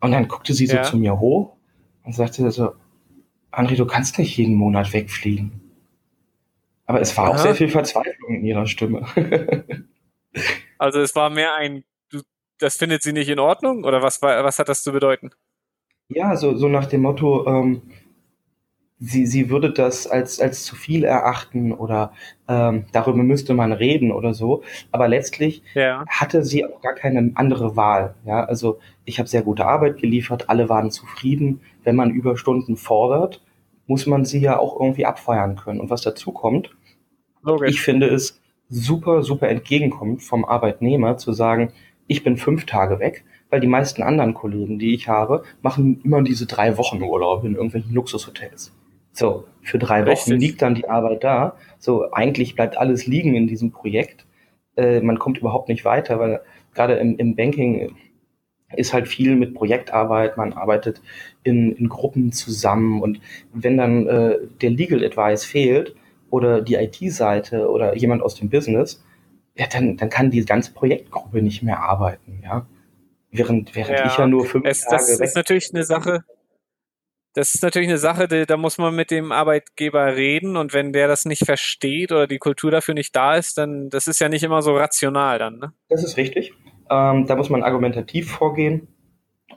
Und 0.00 0.12
dann 0.12 0.28
guckte 0.28 0.54
sie 0.54 0.66
so 0.66 0.76
ja. 0.76 0.82
zu 0.82 0.96
mir 0.96 1.18
hoch 1.18 1.56
und 2.04 2.14
sagte 2.14 2.50
so, 2.50 2.72
André, 3.50 3.76
du 3.76 3.86
kannst 3.86 4.18
nicht 4.18 4.36
jeden 4.36 4.54
Monat 4.54 4.92
wegfliegen. 4.92 5.60
Aber 6.86 7.00
es 7.00 7.16
war 7.16 7.28
ja. 7.28 7.34
auch 7.34 7.38
sehr 7.38 7.54
viel 7.54 7.68
Verzweiflung 7.68 8.34
in 8.34 8.44
ihrer 8.44 8.66
Stimme. 8.66 9.06
also 10.78 11.00
es 11.00 11.14
war 11.14 11.30
mehr 11.30 11.54
ein 11.54 11.84
das 12.58 12.76
findet 12.76 13.02
sie 13.02 13.12
nicht 13.12 13.28
in 13.28 13.38
Ordnung? 13.38 13.84
Oder 13.84 14.02
was, 14.02 14.22
was 14.22 14.58
hat 14.58 14.68
das 14.68 14.82
zu 14.82 14.92
bedeuten? 14.92 15.30
Ja, 16.08 16.36
so, 16.36 16.56
so 16.56 16.68
nach 16.68 16.86
dem 16.86 17.02
Motto, 17.02 17.46
ähm, 17.46 17.82
sie, 18.98 19.26
sie 19.26 19.50
würde 19.50 19.70
das 19.70 20.06
als, 20.06 20.40
als 20.40 20.64
zu 20.64 20.76
viel 20.76 21.04
erachten 21.04 21.72
oder 21.72 22.12
ähm, 22.48 22.86
darüber 22.92 23.22
müsste 23.22 23.54
man 23.54 23.72
reden 23.72 24.12
oder 24.12 24.34
so. 24.34 24.62
Aber 24.92 25.08
letztlich 25.08 25.62
ja. 25.74 26.04
hatte 26.08 26.44
sie 26.44 26.64
auch 26.64 26.80
gar 26.80 26.94
keine 26.94 27.32
andere 27.34 27.76
Wahl. 27.76 28.14
Ja, 28.24 28.44
also 28.44 28.78
ich 29.04 29.18
habe 29.18 29.28
sehr 29.28 29.42
gute 29.42 29.66
Arbeit 29.66 29.98
geliefert, 29.98 30.48
alle 30.48 30.68
waren 30.68 30.90
zufrieden. 30.90 31.60
Wenn 31.82 31.96
man 31.96 32.10
Überstunden 32.10 32.76
fordert, 32.76 33.42
muss 33.86 34.06
man 34.06 34.24
sie 34.24 34.40
ja 34.40 34.58
auch 34.58 34.80
irgendwie 34.80 35.06
abfeiern 35.06 35.56
können. 35.56 35.80
Und 35.80 35.90
was 35.90 36.02
dazu 36.02 36.32
kommt, 36.32 36.70
Logisch. 37.42 37.70
ich 37.70 37.80
finde 37.80 38.06
es 38.06 38.40
super, 38.68 39.22
super 39.22 39.48
entgegenkommt 39.48 40.22
vom 40.22 40.44
Arbeitnehmer 40.44 41.18
zu 41.18 41.32
sagen, 41.32 41.72
ich 42.06 42.22
bin 42.22 42.36
fünf 42.36 42.66
Tage 42.66 42.98
weg, 42.98 43.24
weil 43.50 43.60
die 43.60 43.66
meisten 43.66 44.02
anderen 44.02 44.34
Kollegen, 44.34 44.78
die 44.78 44.94
ich 44.94 45.08
habe, 45.08 45.44
machen 45.62 46.00
immer 46.04 46.22
diese 46.22 46.46
drei 46.46 46.76
Wochen 46.76 47.02
Urlaub 47.02 47.44
in 47.44 47.54
irgendwelchen 47.54 47.94
Luxushotels. 47.94 48.72
So, 49.12 49.44
für 49.62 49.78
drei. 49.78 50.04
Wochen 50.06 50.32
liegt 50.32 50.60
dann 50.60 50.74
die 50.74 50.88
Arbeit 50.88 51.22
da. 51.22 51.56
So, 51.78 52.10
eigentlich 52.12 52.56
bleibt 52.56 52.76
alles 52.76 53.06
liegen 53.06 53.34
in 53.34 53.46
diesem 53.46 53.70
Projekt. 53.70 54.26
Äh, 54.76 55.00
man 55.00 55.18
kommt 55.18 55.38
überhaupt 55.38 55.68
nicht 55.68 55.84
weiter, 55.84 56.18
weil 56.18 56.40
gerade 56.74 56.94
im, 56.94 57.16
im 57.16 57.36
Banking 57.36 57.94
ist 58.76 58.92
halt 58.92 59.06
viel 59.06 59.36
mit 59.36 59.54
Projektarbeit, 59.54 60.36
man 60.36 60.52
arbeitet 60.52 61.00
in, 61.44 61.72
in 61.72 61.88
Gruppen 61.88 62.32
zusammen 62.32 63.02
und 63.02 63.20
wenn 63.52 63.76
dann 63.76 64.06
äh, 64.08 64.38
der 64.60 64.70
Legal 64.70 65.04
Advice 65.04 65.44
fehlt 65.44 65.94
oder 66.30 66.60
die 66.60 66.74
IT-Seite 66.74 67.68
oder 67.70 67.96
jemand 67.96 68.22
aus 68.22 68.34
dem 68.34 68.50
Business, 68.50 69.04
ja, 69.54 69.66
dann, 69.66 69.96
dann 69.96 70.10
kann 70.10 70.30
die 70.30 70.44
ganze 70.44 70.72
Projektgruppe 70.72 71.42
nicht 71.42 71.62
mehr 71.62 71.80
arbeiten, 71.80 72.40
ja. 72.42 72.66
Während, 73.30 73.74
während 73.74 73.98
ja, 73.98 74.06
ich 74.06 74.16
ja 74.16 74.26
nur 74.26 74.44
fünf 74.44 74.64
es, 74.64 74.82
Tage 74.82 74.96
Das 74.96 75.20
ist 75.20 75.34
natürlich 75.34 75.74
eine 75.74 75.84
Sache, 75.84 76.24
das 77.34 77.54
ist 77.54 77.62
natürlich 77.62 77.88
eine 77.88 77.98
Sache, 77.98 78.28
die, 78.28 78.46
da 78.46 78.56
muss 78.56 78.78
man 78.78 78.94
mit 78.94 79.10
dem 79.10 79.32
Arbeitgeber 79.32 80.14
reden 80.14 80.56
und 80.56 80.72
wenn 80.72 80.92
der 80.92 81.08
das 81.08 81.24
nicht 81.24 81.44
versteht 81.44 82.12
oder 82.12 82.28
die 82.28 82.38
Kultur 82.38 82.70
dafür 82.70 82.94
nicht 82.94 83.14
da 83.14 83.34
ist, 83.34 83.58
dann 83.58 83.90
das 83.90 84.06
ist 84.06 84.20
ja 84.20 84.28
nicht 84.28 84.44
immer 84.44 84.62
so 84.62 84.76
rational 84.76 85.40
dann. 85.40 85.58
Ne? 85.58 85.72
Das 85.88 86.04
ist 86.04 86.16
richtig. 86.16 86.52
Ähm, 86.90 87.26
da 87.26 87.34
muss 87.34 87.50
man 87.50 87.64
argumentativ 87.64 88.30
vorgehen 88.30 88.86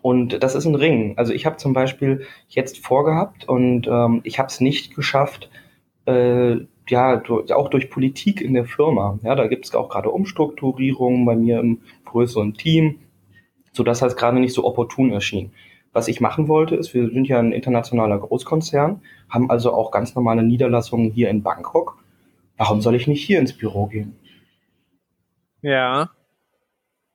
und 0.01 0.41
das 0.41 0.55
ist 0.55 0.65
ein 0.65 0.75
Ring. 0.75 1.15
Also 1.17 1.33
ich 1.33 1.45
habe 1.45 1.57
zum 1.57 1.73
Beispiel 1.73 2.25
jetzt 2.47 2.83
vorgehabt 2.83 3.47
und 3.47 3.87
ähm, 3.87 4.21
ich 4.23 4.39
habe 4.39 4.47
es 4.47 4.59
nicht 4.59 4.95
geschafft, 4.95 5.51
äh, 6.05 6.57
ja, 6.89 7.21
auch 7.53 7.69
durch 7.69 7.89
Politik 7.89 8.41
in 8.41 8.53
der 8.53 8.65
Firma. 8.65 9.19
Ja, 9.23 9.35
da 9.35 9.47
gibt 9.47 9.65
es 9.65 9.75
auch 9.75 9.89
gerade 9.89 10.09
Umstrukturierungen 10.09 11.25
bei 11.25 11.35
mir 11.35 11.59
im 11.59 11.81
größeren 12.05 12.53
Team, 12.53 12.99
so 13.71 13.83
dass 13.83 13.99
das 13.99 14.15
gerade 14.15 14.39
nicht 14.39 14.53
so 14.53 14.65
opportun 14.65 15.11
erschien. 15.11 15.51
Was 15.93 16.07
ich 16.07 16.21
machen 16.21 16.47
wollte, 16.47 16.75
ist, 16.75 16.93
wir 16.93 17.09
sind 17.09 17.27
ja 17.27 17.39
ein 17.39 17.51
internationaler 17.51 18.19
Großkonzern, 18.19 19.01
haben 19.29 19.49
also 19.49 19.73
auch 19.73 19.91
ganz 19.91 20.15
normale 20.15 20.43
Niederlassungen 20.43 21.11
hier 21.11 21.29
in 21.29 21.43
Bangkok. 21.43 21.97
Warum 22.57 22.81
soll 22.81 22.95
ich 22.95 23.07
nicht 23.07 23.25
hier 23.25 23.39
ins 23.39 23.53
Büro 23.53 23.87
gehen? 23.87 24.15
Ja. 25.61 26.09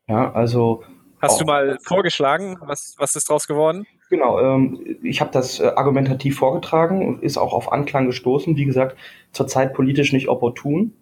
Ja, 0.08 0.32
also. 0.32 0.82
Hast 1.20 1.40
du 1.40 1.44
mal 1.44 1.78
vorgeschlagen? 1.82 2.58
Was, 2.60 2.96
was 2.98 3.14
ist 3.14 3.28
draus 3.28 3.46
geworden? 3.46 3.86
Genau, 4.12 4.38
ähm, 4.38 4.98
ich 5.02 5.22
habe 5.22 5.30
das 5.32 5.58
äh, 5.58 5.68
argumentativ 5.74 6.36
vorgetragen, 6.36 7.20
ist 7.22 7.38
auch 7.38 7.54
auf 7.54 7.72
Anklang 7.72 8.04
gestoßen. 8.04 8.56
Wie 8.56 8.66
gesagt, 8.66 8.94
zurzeit 9.30 9.72
politisch 9.72 10.12
nicht 10.12 10.28
opportun. 10.28 10.92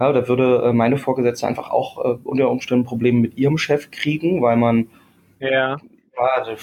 Ja, 0.00 0.10
da 0.14 0.28
würde 0.28 0.62
äh, 0.64 0.72
meine 0.72 0.96
Vorgesetzte 0.96 1.46
einfach 1.46 1.70
auch 1.70 2.02
äh, 2.02 2.16
unter 2.24 2.48
Umständen 2.48 2.86
Probleme 2.86 3.20
mit 3.20 3.36
ihrem 3.36 3.58
Chef 3.58 3.90
kriegen, 3.90 4.40
weil 4.40 4.56
man, 4.56 4.86
ja. 5.40 5.76
ja 5.76 6.56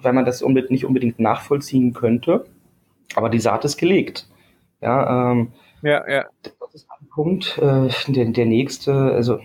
weil 0.00 0.14
man 0.14 0.24
das 0.24 0.40
unbedingt, 0.40 0.70
nicht 0.70 0.86
unbedingt 0.86 1.20
nachvollziehen 1.20 1.92
könnte. 1.92 2.46
Aber 3.14 3.28
die 3.28 3.38
Saat 3.38 3.66
ist 3.66 3.76
gelegt. 3.76 4.26
Ja, 4.80 5.30
ähm, 5.30 5.52
ja, 5.82 6.08
ja. 6.10 6.24
Das 6.40 6.74
ist 6.74 6.88
ein 6.88 7.06
Punkt. 7.08 7.58
Äh, 7.58 7.90
der, 8.08 8.24
der 8.24 8.46
nächste, 8.46 8.94
also 8.94 9.40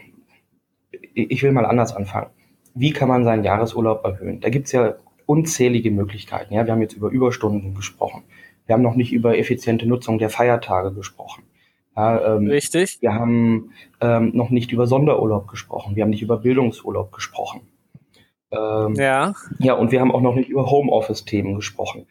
ich 1.13 1.43
will 1.43 1.51
mal 1.51 1.65
anders 1.65 1.93
anfangen. 1.93 2.29
Wie 2.73 2.93
kann 2.93 3.09
man 3.09 3.25
seinen 3.25 3.43
Jahresurlaub 3.43 4.05
erhöhen? 4.05 4.39
Da 4.39 4.47
gibt's 4.47 4.71
ja 4.71 4.95
unzählige 5.29 5.91
Möglichkeiten. 5.91 6.55
Ja, 6.55 6.65
wir 6.65 6.73
haben 6.73 6.81
jetzt 6.81 6.95
über 6.95 7.09
Überstunden 7.09 7.75
gesprochen. 7.75 8.23
Wir 8.65 8.73
haben 8.73 8.81
noch 8.81 8.95
nicht 8.95 9.13
über 9.13 9.37
effiziente 9.37 9.85
Nutzung 9.85 10.17
der 10.17 10.31
Feiertage 10.31 10.91
gesprochen. 10.91 11.43
Ja, 11.95 12.35
ähm, 12.35 12.47
Richtig. 12.47 12.97
Wir 13.01 13.13
haben 13.13 13.71
ähm, 14.01 14.31
noch 14.33 14.49
nicht 14.49 14.71
über 14.71 14.87
Sonderurlaub 14.87 15.47
gesprochen. 15.47 15.95
Wir 15.95 16.01
haben 16.03 16.09
nicht 16.09 16.23
über 16.23 16.37
Bildungsurlaub 16.37 17.11
gesprochen. 17.11 17.61
Ähm, 18.51 18.95
ja. 18.95 19.33
Ja, 19.59 19.75
und 19.75 19.91
wir 19.91 20.01
haben 20.01 20.11
auch 20.11 20.21
noch 20.21 20.33
nicht 20.33 20.49
über 20.49 20.71
Homeoffice-Themen 20.71 21.53
gesprochen. 21.53 22.07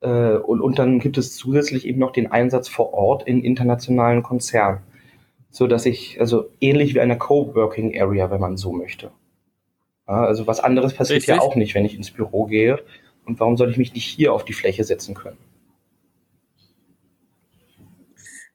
Äh, 0.00 0.34
und, 0.34 0.60
und 0.60 0.78
dann 0.80 0.98
gibt 0.98 1.18
es 1.18 1.36
zusätzlich 1.36 1.86
eben 1.86 2.00
noch 2.00 2.10
den 2.10 2.32
Einsatz 2.32 2.68
vor 2.68 2.94
Ort 2.94 3.28
in 3.28 3.44
internationalen 3.44 4.24
Konzernen. 4.24 4.80
So 5.50 5.68
dass 5.68 5.86
ich, 5.86 6.20
also 6.20 6.46
ähnlich 6.60 6.94
wie 6.94 7.00
eine 7.00 7.16
Coworking 7.16 7.96
Area, 8.00 8.28
wenn 8.32 8.40
man 8.40 8.56
so 8.56 8.72
möchte. 8.72 9.12
Also 10.06 10.46
was 10.46 10.60
anderes 10.60 10.94
passiert 10.94 11.18
Richtig. 11.18 11.34
ja 11.36 11.40
auch 11.40 11.56
nicht, 11.56 11.74
wenn 11.74 11.84
ich 11.84 11.94
ins 11.94 12.10
Büro 12.10 12.46
gehe. 12.46 12.82
Und 13.24 13.40
warum 13.40 13.56
soll 13.56 13.70
ich 13.70 13.76
mich 13.76 13.92
nicht 13.92 14.06
hier 14.06 14.32
auf 14.32 14.44
die 14.44 14.52
Fläche 14.52 14.84
setzen 14.84 15.14
können? 15.14 15.38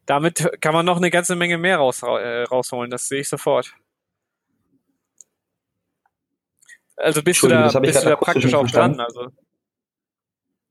Damit 0.05 0.49
kann 0.61 0.73
man 0.73 0.85
noch 0.85 0.97
eine 0.97 1.11
ganze 1.11 1.35
Menge 1.35 1.57
mehr 1.57 1.77
raus, 1.77 2.01
äh, 2.03 2.43
rausholen, 2.43 2.89
das 2.89 3.07
sehe 3.07 3.21
ich 3.21 3.29
sofort. 3.29 3.75
Also 6.95 7.21
bist 7.23 7.41
du 7.43 7.47
da, 7.47 7.67
bist 7.79 8.03
du 8.03 8.09
da 8.09 8.15
praktisch 8.15 8.53
auch 8.53 8.67
dran. 8.67 8.99
Also. 8.99 9.31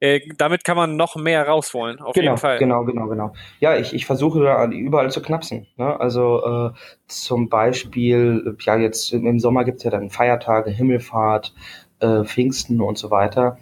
Äh, 0.00 0.21
damit 0.38 0.64
kann 0.64 0.76
man 0.76 0.97
noch 0.97 1.16
mehr 1.16 1.47
rausholen, 1.47 2.00
auf 2.00 2.14
genau, 2.14 2.33
jeden 2.33 2.38
Fall. 2.38 2.59
Genau, 2.59 2.85
genau, 2.85 3.07
genau. 3.07 3.33
Ja, 3.61 3.76
ich, 3.76 3.92
ich 3.92 4.07
versuche 4.07 4.42
da 4.42 4.66
überall 4.66 5.11
zu 5.11 5.21
knapsen. 5.21 5.66
Ne? 5.76 6.00
Also 6.00 6.73
äh, 6.73 6.78
zum 7.07 7.50
Beispiel, 7.50 8.57
ja, 8.61 8.76
jetzt 8.76 9.12
im 9.12 9.38
Sommer 9.38 9.64
gibt's 9.64 9.85
ja 9.85 9.90
dann 9.90 10.09
Feiertage, 10.09 10.71
Himmelfahrt, 10.71 11.54
äh, 12.00 12.25
Pfingsten 12.25 12.80
und 12.80 12.97
so 12.97 13.11
weiter. 13.11 13.59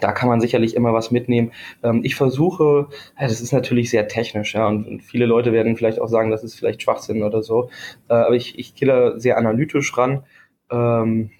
Da 0.00 0.12
kann 0.12 0.28
man 0.28 0.40
sicherlich 0.40 0.74
immer 0.74 0.92
was 0.94 1.10
mitnehmen. 1.10 1.52
Ähm, 1.82 2.00
ich 2.04 2.14
versuche, 2.14 2.88
ja, 3.20 3.28
das 3.28 3.40
ist 3.40 3.52
natürlich 3.52 3.90
sehr 3.90 4.08
technisch, 4.08 4.54
ja, 4.54 4.66
und, 4.66 4.86
und, 4.86 5.02
viele 5.02 5.26
Leute 5.26 5.52
werden 5.52 5.76
vielleicht 5.76 6.00
auch 6.00 6.08
sagen, 6.08 6.30
das 6.30 6.42
ist 6.42 6.54
vielleicht 6.54 6.82
Schwachsinn 6.82 7.22
oder 7.22 7.42
so. 7.42 7.70
Äh, 8.08 8.14
aber 8.14 8.34
ich, 8.34 8.58
ich 8.58 8.74
gehe 8.74 8.88
da 8.88 9.18
sehr 9.20 9.36
analytisch 9.36 9.96
ran. 9.96 10.24
Ähm, 10.70 11.30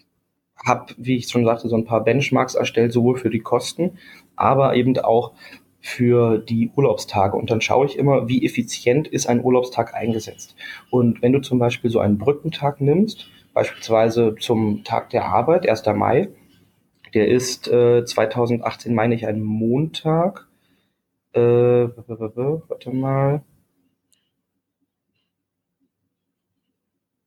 habe, 0.64 0.94
wie 0.96 1.16
ich 1.16 1.28
schon 1.28 1.44
sagte, 1.44 1.68
so 1.68 1.76
ein 1.76 1.84
paar 1.84 2.04
Benchmarks 2.04 2.54
erstellt, 2.54 2.92
sowohl 2.92 3.16
für 3.16 3.30
die 3.30 3.40
Kosten, 3.40 3.98
aber 4.36 4.74
eben 4.74 4.98
auch 4.98 5.32
für 5.80 6.38
die 6.38 6.70
Urlaubstage. 6.76 7.36
Und 7.36 7.50
dann 7.50 7.60
schaue 7.60 7.86
ich 7.86 7.98
immer, 7.98 8.28
wie 8.28 8.44
effizient 8.44 9.08
ist 9.08 9.26
ein 9.26 9.42
Urlaubstag 9.42 9.94
eingesetzt. 9.94 10.54
Und 10.90 11.22
wenn 11.22 11.32
du 11.32 11.40
zum 11.40 11.58
Beispiel 11.58 11.90
so 11.90 12.00
einen 12.00 12.18
Brückentag 12.18 12.80
nimmst, 12.80 13.28
beispielsweise 13.54 14.34
zum 14.38 14.84
Tag 14.84 15.10
der 15.10 15.24
Arbeit, 15.24 15.68
1. 15.68 15.86
Mai, 15.94 16.28
der 17.14 17.28
ist 17.28 17.66
äh, 17.68 18.04
2018, 18.04 18.94
meine 18.94 19.14
ich, 19.14 19.26
ein 19.26 19.42
Montag. 19.42 20.46
Äh, 21.32 21.40
warte 21.40 22.90
mal. 22.90 23.42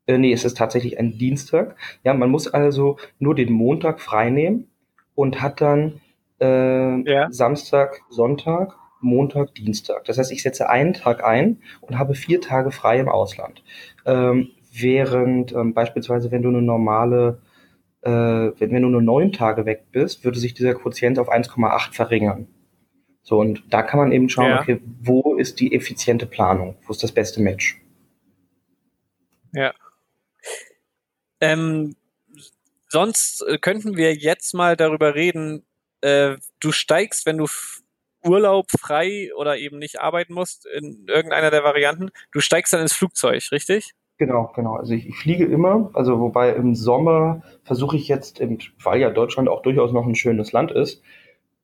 Äh, 0.07 0.17
nee, 0.17 0.33
es 0.33 0.45
ist 0.45 0.57
tatsächlich 0.57 0.99
ein 0.99 1.17
Dienstag. 1.17 1.75
Ja, 2.03 2.13
man 2.13 2.29
muss 2.29 2.47
also 2.47 2.97
nur 3.19 3.35
den 3.35 3.51
Montag 3.51 4.01
freinehmen 4.01 4.67
und 5.15 5.41
hat 5.41 5.61
dann 5.61 6.01
äh, 6.41 7.09
ja. 7.09 7.31
Samstag, 7.31 8.01
Sonntag, 8.09 8.75
Montag, 8.99 9.53
Dienstag. 9.55 10.05
Das 10.05 10.17
heißt, 10.17 10.31
ich 10.31 10.43
setze 10.43 10.69
einen 10.69 10.93
Tag 10.93 11.23
ein 11.23 11.61
und 11.81 11.97
habe 11.97 12.15
vier 12.15 12.41
Tage 12.41 12.71
frei 12.71 12.99
im 12.99 13.09
Ausland. 13.09 13.63
Ähm, 14.05 14.49
während 14.71 15.53
ähm, 15.53 15.73
beispielsweise, 15.73 16.31
wenn 16.31 16.41
du 16.41 16.49
eine 16.49 16.61
normale, 16.61 17.41
äh, 18.01 18.09
wenn, 18.09 18.71
wenn 18.71 18.81
du 18.81 18.89
nur 18.89 19.01
neun 19.01 19.31
Tage 19.31 19.65
weg 19.65 19.85
bist, 19.91 20.23
würde 20.25 20.39
sich 20.39 20.53
dieser 20.53 20.73
Quotient 20.73 21.19
auf 21.19 21.31
1,8 21.31 21.93
verringern. 21.93 22.47
So, 23.21 23.39
und 23.39 23.63
da 23.69 23.83
kann 23.83 23.99
man 23.99 24.11
eben 24.11 24.27
schauen, 24.27 24.49
ja. 24.49 24.59
okay, 24.59 24.81
wo 25.01 25.35
ist 25.35 25.59
die 25.61 25.73
effiziente 25.73 26.25
Planung? 26.25 26.75
Wo 26.85 26.91
ist 26.91 27.03
das 27.03 27.13
beste 27.13 27.41
Match? 27.41 27.81
Ja. 29.53 29.73
Ähm, 31.43 31.97
sonst 32.87 33.45
äh, 33.45 33.57
könnten 33.57 33.97
wir 33.97 34.15
jetzt 34.15 34.53
mal 34.53 34.77
darüber 34.77 35.13
reden, 35.13 35.65
äh, 35.99 36.37
du 36.61 36.71
steigst, 36.71 37.25
wenn 37.25 37.37
du 37.37 37.47
Urlaub 38.23 38.67
frei 38.79 39.29
oder 39.35 39.57
eben 39.57 39.77
nicht 39.77 39.99
arbeiten 39.99 40.33
musst, 40.33 40.65
in 40.65 41.05
irgendeiner 41.05 41.51
der 41.51 41.65
Varianten, 41.65 42.11
du 42.31 42.39
steigst 42.39 42.71
dann 42.71 42.79
ins 42.79 42.93
Flugzeug, 42.93 43.43
richtig? 43.51 43.93
Genau, 44.17 44.53
genau. 44.55 44.75
Also 44.75 44.93
ich, 44.93 45.05
ich 45.05 45.17
fliege 45.17 45.43
immer, 45.43 45.89
also 45.93 46.17
wobei 46.21 46.53
im 46.53 46.75
Sommer 46.75 47.41
versuche 47.65 47.97
ich 47.97 48.07
jetzt, 48.07 48.41
weil 48.81 49.01
ja 49.01 49.09
Deutschland 49.09 49.49
auch 49.49 49.63
durchaus 49.63 49.91
noch 49.91 50.05
ein 50.05 50.15
schönes 50.15 50.53
Land 50.53 50.71
ist, 50.71 51.01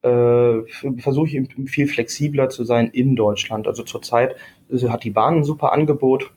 äh, 0.01 0.61
versuche 0.97 1.27
ich 1.29 1.69
viel 1.69 1.87
flexibler 1.87 2.49
zu 2.49 2.65
sein 2.65 2.89
in 2.89 3.15
Deutschland. 3.15 3.65
Also 3.65 3.83
zurzeit 3.83 4.35
hat 4.89 5.05
die 5.05 5.11
Bahn 5.11 5.37
ein 5.37 5.43
super 5.45 5.71
Angebot 5.71 6.33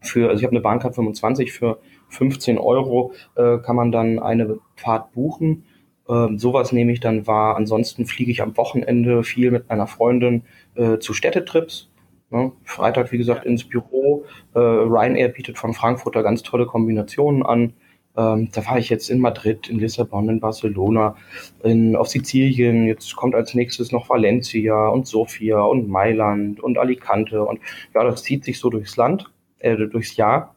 für, 0.00 0.28
also 0.28 0.38
ich 0.38 0.44
habe 0.44 0.52
eine 0.52 0.60
Bahncard 0.60 0.94
25 0.94 1.52
für 1.52 1.80
15 2.08 2.58
Euro 2.58 3.12
äh, 3.36 3.58
kann 3.58 3.76
man 3.76 3.92
dann 3.92 4.18
eine 4.18 4.58
Fahrt 4.76 5.12
buchen 5.12 5.64
ähm, 6.08 6.38
sowas 6.38 6.72
nehme 6.72 6.92
ich 6.92 7.00
dann 7.00 7.26
wahr. 7.26 7.56
Ansonsten 7.56 8.06
fliege 8.06 8.30
ich 8.30 8.42
am 8.42 8.56
Wochenende 8.56 9.22
viel 9.22 9.50
mit 9.50 9.68
meiner 9.68 9.86
Freundin 9.86 10.42
äh, 10.74 10.98
zu 10.98 11.12
Städtetrips. 11.12 11.90
Ne? 12.30 12.52
Freitag, 12.64 13.12
wie 13.12 13.18
gesagt, 13.18 13.44
ins 13.44 13.64
Büro. 13.64 14.24
Äh, 14.54 14.58
Ryanair 14.58 15.28
bietet 15.28 15.58
von 15.58 15.74
Frankfurt 15.74 16.16
da 16.16 16.22
ganz 16.22 16.42
tolle 16.42 16.66
Kombinationen 16.66 17.42
an. 17.42 17.74
Ähm, 18.16 18.48
da 18.52 18.66
war 18.66 18.78
ich 18.78 18.88
jetzt 18.88 19.10
in 19.10 19.20
Madrid, 19.20 19.68
in 19.68 19.78
Lissabon, 19.78 20.28
in 20.28 20.40
Barcelona, 20.40 21.14
in, 21.62 21.94
auf 21.94 22.08
Sizilien. 22.08 22.86
Jetzt 22.86 23.14
kommt 23.14 23.34
als 23.34 23.54
nächstes 23.54 23.92
noch 23.92 24.08
Valencia 24.08 24.88
und 24.88 25.06
Sofia 25.06 25.60
und 25.60 25.88
Mailand 25.88 26.60
und 26.60 26.78
Alicante. 26.78 27.44
Und 27.44 27.60
ja, 27.94 28.02
das 28.02 28.22
zieht 28.22 28.44
sich 28.44 28.58
so 28.58 28.70
durchs 28.70 28.96
Land, 28.96 29.30
äh, 29.58 29.76
durchs 29.76 30.16
Jahr. 30.16 30.54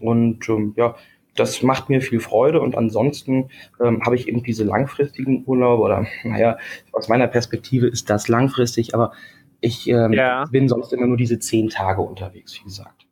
Und 0.00 0.48
ähm, 0.48 0.74
ja, 0.76 0.94
das 1.36 1.62
macht 1.62 1.88
mir 1.88 2.00
viel 2.00 2.20
Freude 2.20 2.60
und 2.60 2.76
ansonsten 2.76 3.50
ähm, 3.80 4.02
habe 4.04 4.16
ich 4.16 4.28
eben 4.28 4.42
diese 4.42 4.64
langfristigen 4.64 5.44
Urlaube 5.46 5.82
oder 5.82 6.06
naja, 6.24 6.58
aus 6.92 7.08
meiner 7.08 7.28
Perspektive 7.28 7.86
ist 7.86 8.10
das 8.10 8.28
langfristig, 8.28 8.94
aber 8.94 9.12
ich 9.60 9.88
ähm, 9.88 10.12
ja. 10.12 10.46
bin 10.46 10.68
sonst 10.68 10.92
immer 10.92 11.06
nur 11.06 11.16
diese 11.16 11.38
zehn 11.38 11.68
Tage 11.68 12.00
unterwegs, 12.02 12.58
wie 12.58 12.64
gesagt. 12.64 13.06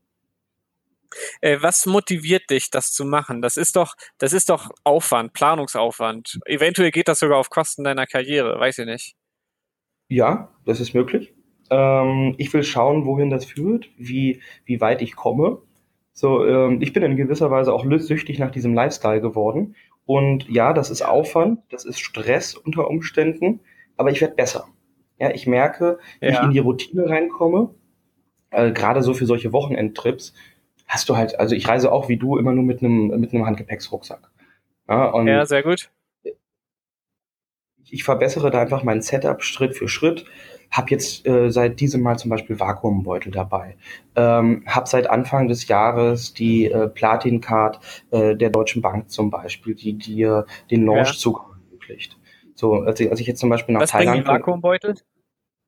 Äh, 1.40 1.58
was 1.60 1.86
motiviert 1.86 2.50
dich, 2.50 2.70
das 2.70 2.92
zu 2.92 3.04
machen? 3.04 3.42
Das 3.42 3.56
ist 3.56 3.76
doch, 3.76 3.94
das 4.18 4.32
ist 4.32 4.50
doch 4.50 4.70
Aufwand, 4.84 5.32
Planungsaufwand. 5.32 6.38
Eventuell 6.46 6.90
geht 6.90 7.08
das 7.08 7.20
sogar 7.20 7.38
auf 7.38 7.50
Kosten 7.50 7.84
deiner 7.84 8.06
Karriere, 8.06 8.58
weiß 8.58 8.78
ich 8.78 8.86
nicht. 8.86 9.16
Ja, 10.08 10.54
das 10.64 10.80
ist 10.80 10.94
möglich. 10.94 11.34
Ähm, 11.70 12.34
ich 12.38 12.52
will 12.52 12.62
schauen, 12.62 13.04
wohin 13.04 13.30
das 13.30 13.44
führt, 13.44 13.90
wie, 13.96 14.40
wie 14.64 14.80
weit 14.80 15.02
ich 15.02 15.16
komme. 15.16 15.62
So, 16.18 16.44
ähm, 16.44 16.82
ich 16.82 16.92
bin 16.92 17.04
in 17.04 17.14
gewisser 17.14 17.48
Weise 17.52 17.72
auch 17.72 17.86
süchtig 18.00 18.40
nach 18.40 18.50
diesem 18.50 18.74
Lifestyle 18.74 19.20
geworden. 19.20 19.76
Und 20.04 20.48
ja, 20.48 20.72
das 20.72 20.90
ist 20.90 21.00
Aufwand, 21.00 21.60
das 21.70 21.84
ist 21.84 22.00
Stress 22.00 22.56
unter 22.56 22.88
Umständen, 22.88 23.60
aber 23.96 24.10
ich 24.10 24.20
werde 24.20 24.34
besser. 24.34 24.66
Ja, 25.20 25.30
ich 25.30 25.46
merke, 25.46 26.00
wie 26.18 26.26
ja. 26.26 26.32
ich 26.32 26.42
in 26.42 26.50
die 26.50 26.58
Routine 26.58 27.08
reinkomme. 27.08 27.72
Äh, 28.50 28.72
Gerade 28.72 29.04
so 29.04 29.14
für 29.14 29.26
solche 29.26 29.52
Wochenendtrips 29.52 30.34
hast 30.88 31.08
du 31.08 31.16
halt, 31.16 31.38
also 31.38 31.54
ich 31.54 31.68
reise 31.68 31.92
auch 31.92 32.08
wie 32.08 32.16
du 32.16 32.36
immer 32.36 32.52
nur 32.52 32.64
mit 32.64 32.82
einem 32.82 33.20
mit 33.20 33.32
einem 33.32 33.46
Handgepäcksrucksack. 33.46 34.28
Ja, 34.88 35.22
ja 35.22 35.46
sehr 35.46 35.62
gut. 35.62 35.88
Ich 37.84 38.02
verbessere 38.02 38.50
da 38.50 38.60
einfach 38.60 38.82
mein 38.82 39.02
Setup 39.02 39.40
Schritt 39.44 39.76
für 39.76 39.86
Schritt 39.86 40.24
habe 40.70 40.90
jetzt 40.90 41.26
äh, 41.26 41.50
seit 41.50 41.80
diesem 41.80 42.02
Mal 42.02 42.18
zum 42.18 42.30
Beispiel 42.30 42.60
Vakuumbeutel 42.60 43.32
dabei. 43.32 43.76
Ähm, 44.16 44.64
habe 44.66 44.88
seit 44.88 45.08
Anfang 45.08 45.48
des 45.48 45.68
Jahres 45.68 46.34
die 46.34 46.66
äh, 46.66 46.88
Platin-Card 46.88 47.80
äh, 48.10 48.36
der 48.36 48.50
Deutschen 48.50 48.82
Bank 48.82 49.10
zum 49.10 49.30
Beispiel, 49.30 49.74
die 49.74 49.94
dir 49.94 50.46
den 50.70 50.84
Launch-Zugang 50.84 51.46
ja. 51.48 51.64
ermöglicht. 51.64 52.18
So, 52.54 52.74
als 52.74 53.00
ich, 53.00 53.10
als 53.10 53.20
ich 53.20 53.26
jetzt 53.26 53.40
zum 53.40 53.50
Beispiel 53.50 53.72
nach 53.74 53.82
Was 53.82 53.90
Thailand... 53.90 54.18
Was 54.18 54.24
bringen 54.24 54.36
die 54.36 54.40
Vakuumbeutel? 54.40 54.94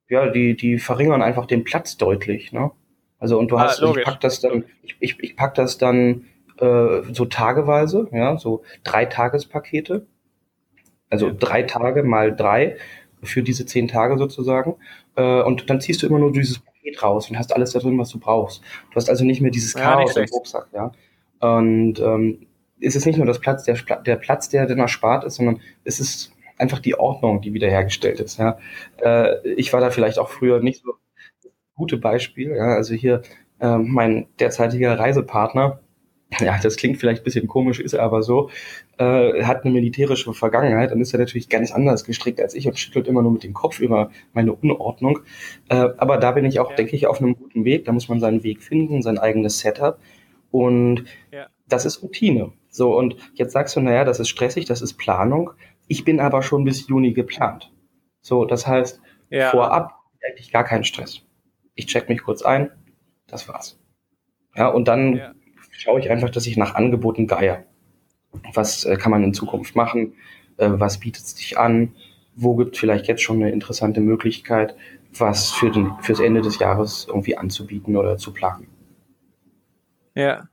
Ja, 0.09 0.29
die, 0.29 0.57
die 0.57 0.79
verringern 0.79 1.23
einfach 1.23 1.47
den 1.47 1.65
Platz 1.65 1.97
deutlich, 1.97 2.53
ne? 2.53 2.73
Also 3.21 3.39
und 3.39 3.51
du 3.51 3.59
ah, 3.59 3.65
hast, 3.65 3.81
logisch. 3.81 3.99
ich 3.99 4.05
pack 4.05 4.21
das 4.21 4.41
dann, 4.41 4.65
ich, 4.83 4.97
ich, 4.99 5.21
ich 5.21 5.37
pack 5.37 5.55
das 5.55 5.79
dann 5.79 6.25
äh, 6.59 7.03
so 7.13 7.27
tageweise, 7.27 8.09
ja, 8.13 8.37
so 8.39 8.63
drei 8.83 9.05
Tagespakete. 9.05 10.07
Also 11.11 11.29
ja. 11.29 11.35
drei 11.35 11.63
Tage 11.63 12.03
mal 12.03 12.35
drei 12.35 12.77
für 13.23 13.43
diese 13.43 13.67
zehn 13.67 13.89
Tage 13.89 14.19
sozusagen. 14.19 14.77
Äh, 15.17 15.43
und 15.43 15.69
dann 15.69 15.81
ziehst 15.81 16.03
du 16.03 16.07
immer 16.07 16.19
nur 16.19 16.33
dieses 16.33 16.59
Paket 16.59 17.03
raus 17.03 17.31
und 17.31 17.39
hast 17.39 17.55
alles 17.55 17.73
da 17.73 17.79
drin, 17.79 17.99
was 17.99 18.11
du 18.11 18.19
brauchst. 18.19 18.63
Du 18.91 18.97
hast 18.97 19.09
also 19.09 19.25
nicht 19.25 19.41
mehr 19.41 19.51
dieses 19.51 19.75
Chaos 19.75 20.15
ja, 20.15 20.23
im 20.23 20.29
Rucksack, 20.31 20.69
ja. 20.73 20.93
Und 21.41 21.99
ähm, 22.01 22.47
es 22.81 22.97
ist 22.97 23.07
nicht 23.07 23.17
nur 23.17 23.27
das 23.27 23.41
Platz, 23.41 23.65
der, 23.65 23.77
der 24.05 24.17
Platz, 24.17 24.49
der 24.49 24.67
dann 24.67 24.79
erspart 24.79 25.25
ist, 25.25 25.37
sondern 25.37 25.61
es 25.85 26.01
ist 26.01 26.33
einfach 26.59 26.79
die 26.79 26.99
Ordnung, 26.99 27.41
die 27.41 27.55
wiederhergestellt 27.55 28.21
ist. 28.21 28.39
Ja. 28.39 28.59
Äh, 28.99 29.49
ich 29.55 29.73
war 29.73 29.81
da 29.81 29.91
vielleicht 29.91 30.19
auch 30.19 30.29
früher 30.29 30.61
nicht 30.61 30.83
so 30.83 30.95
gute 31.75 31.97
Beispiel. 31.97 32.55
Ja. 32.55 32.75
Also 32.75 32.95
hier 32.95 33.23
äh, 33.61 33.79
mein 33.79 34.27
derzeitiger 34.39 34.99
Reisepartner, 34.99 35.81
ja, 36.39 36.59
das 36.63 36.77
klingt 36.77 36.99
vielleicht 36.99 37.23
ein 37.23 37.25
bisschen 37.25 37.49
komisch, 37.49 37.81
ist 37.81 37.95
aber 37.95 38.23
so, 38.23 38.51
äh, 38.99 39.43
hat 39.43 39.65
eine 39.65 39.73
militärische 39.73 40.33
Vergangenheit 40.33 40.93
und 40.93 41.01
ist 41.01 41.13
ja 41.13 41.19
natürlich 41.19 41.49
ganz 41.49 41.73
anders 41.73 42.05
gestrickt 42.05 42.41
als 42.41 42.55
ich 42.55 42.67
und 42.69 42.79
schüttelt 42.79 43.09
immer 43.09 43.23
nur 43.23 43.33
mit 43.33 43.43
dem 43.43 43.53
Kopf 43.53 43.81
über 43.81 44.11
meine 44.33 44.53
Unordnung. 44.53 45.21
Äh, 45.69 45.89
aber 45.97 46.19
da 46.19 46.33
bin 46.33 46.45
ich 46.45 46.61
auch, 46.61 46.71
ja. 46.71 46.77
denke 46.77 46.95
ich, 46.95 47.07
auf 47.07 47.21
einem 47.21 47.35
guten 47.37 47.65
Weg. 47.65 47.85
Da 47.85 47.93
muss 47.93 48.09
man 48.09 48.21
seinen 48.21 48.45
Weg 48.45 48.63
finden, 48.63 49.03
sein 49.03 49.19
eigenes 49.19 49.59
Setup. 49.59 49.99
Und 50.51 51.05
ja. 51.33 51.47
das 51.69 51.85
ist 51.85 52.03
Routine. 52.03 52.53
So, 52.69 52.97
und 52.97 53.17
jetzt 53.35 53.53
sagst 53.53 53.75
du, 53.75 53.81
naja, 53.81 54.05
das 54.05 54.21
ist 54.21 54.29
stressig, 54.29 54.67
das 54.67 54.83
ist 54.83 54.95
Planung. 54.95 55.51
Ich 55.89 56.05
bin 56.05 56.21
aber 56.21 56.43
schon 56.43 56.65
bis 56.65 56.87
Juni 56.87 57.13
geplant. 57.13 57.73
So, 58.21 58.45
das 58.45 58.67
heißt, 58.67 59.01
ja. 59.31 59.51
vorab 59.51 59.97
eigentlich 60.25 60.53
gar 60.53 60.65
keinen 60.65 60.85
Stress. 60.85 61.23
Ich 61.75 61.87
check 61.87 62.09
mich 62.09 62.23
kurz 62.23 62.43
ein, 62.43 62.71
das 63.27 63.49
war's. 63.49 63.81
Ja, 64.55 64.69
und 64.69 64.87
dann 64.87 65.35
schaue 65.81 66.01
ich 66.01 66.11
einfach, 66.11 66.31
dass 66.31 66.47
ich 66.47 66.57
nach 66.57 66.75
Angeboten 66.75 67.27
geier. 67.27 67.65
Was 68.53 68.85
äh, 68.85 68.97
kann 68.97 69.11
man 69.11 69.25
in 69.25 69.35
Zukunft 69.35 69.75
machen? 69.75 70.13
Äh, 70.59 70.71
was 70.73 71.01
bietet 71.01 71.25
es 71.25 71.37
sich 71.37 71.59
an? 71.59 71.95
Wo 72.37 72.55
gibt 72.55 72.75
es 72.75 72.81
vielleicht 72.81 73.07
jetzt 73.09 73.23
schon 73.23 73.37
eine 73.37 73.51
interessante 73.51 74.01
Möglichkeit, 74.01 74.77
was 75.17 75.51
für 75.51 75.71
den, 75.71 75.93
fürs 76.01 76.21
Ende 76.21 76.43
des 76.43 76.59
Jahres 76.59 77.07
irgendwie 77.09 77.37
anzubieten 77.37 77.97
oder 77.97 78.19
zu 78.19 78.33
planen? 78.33 78.69
Ja. 80.15 80.49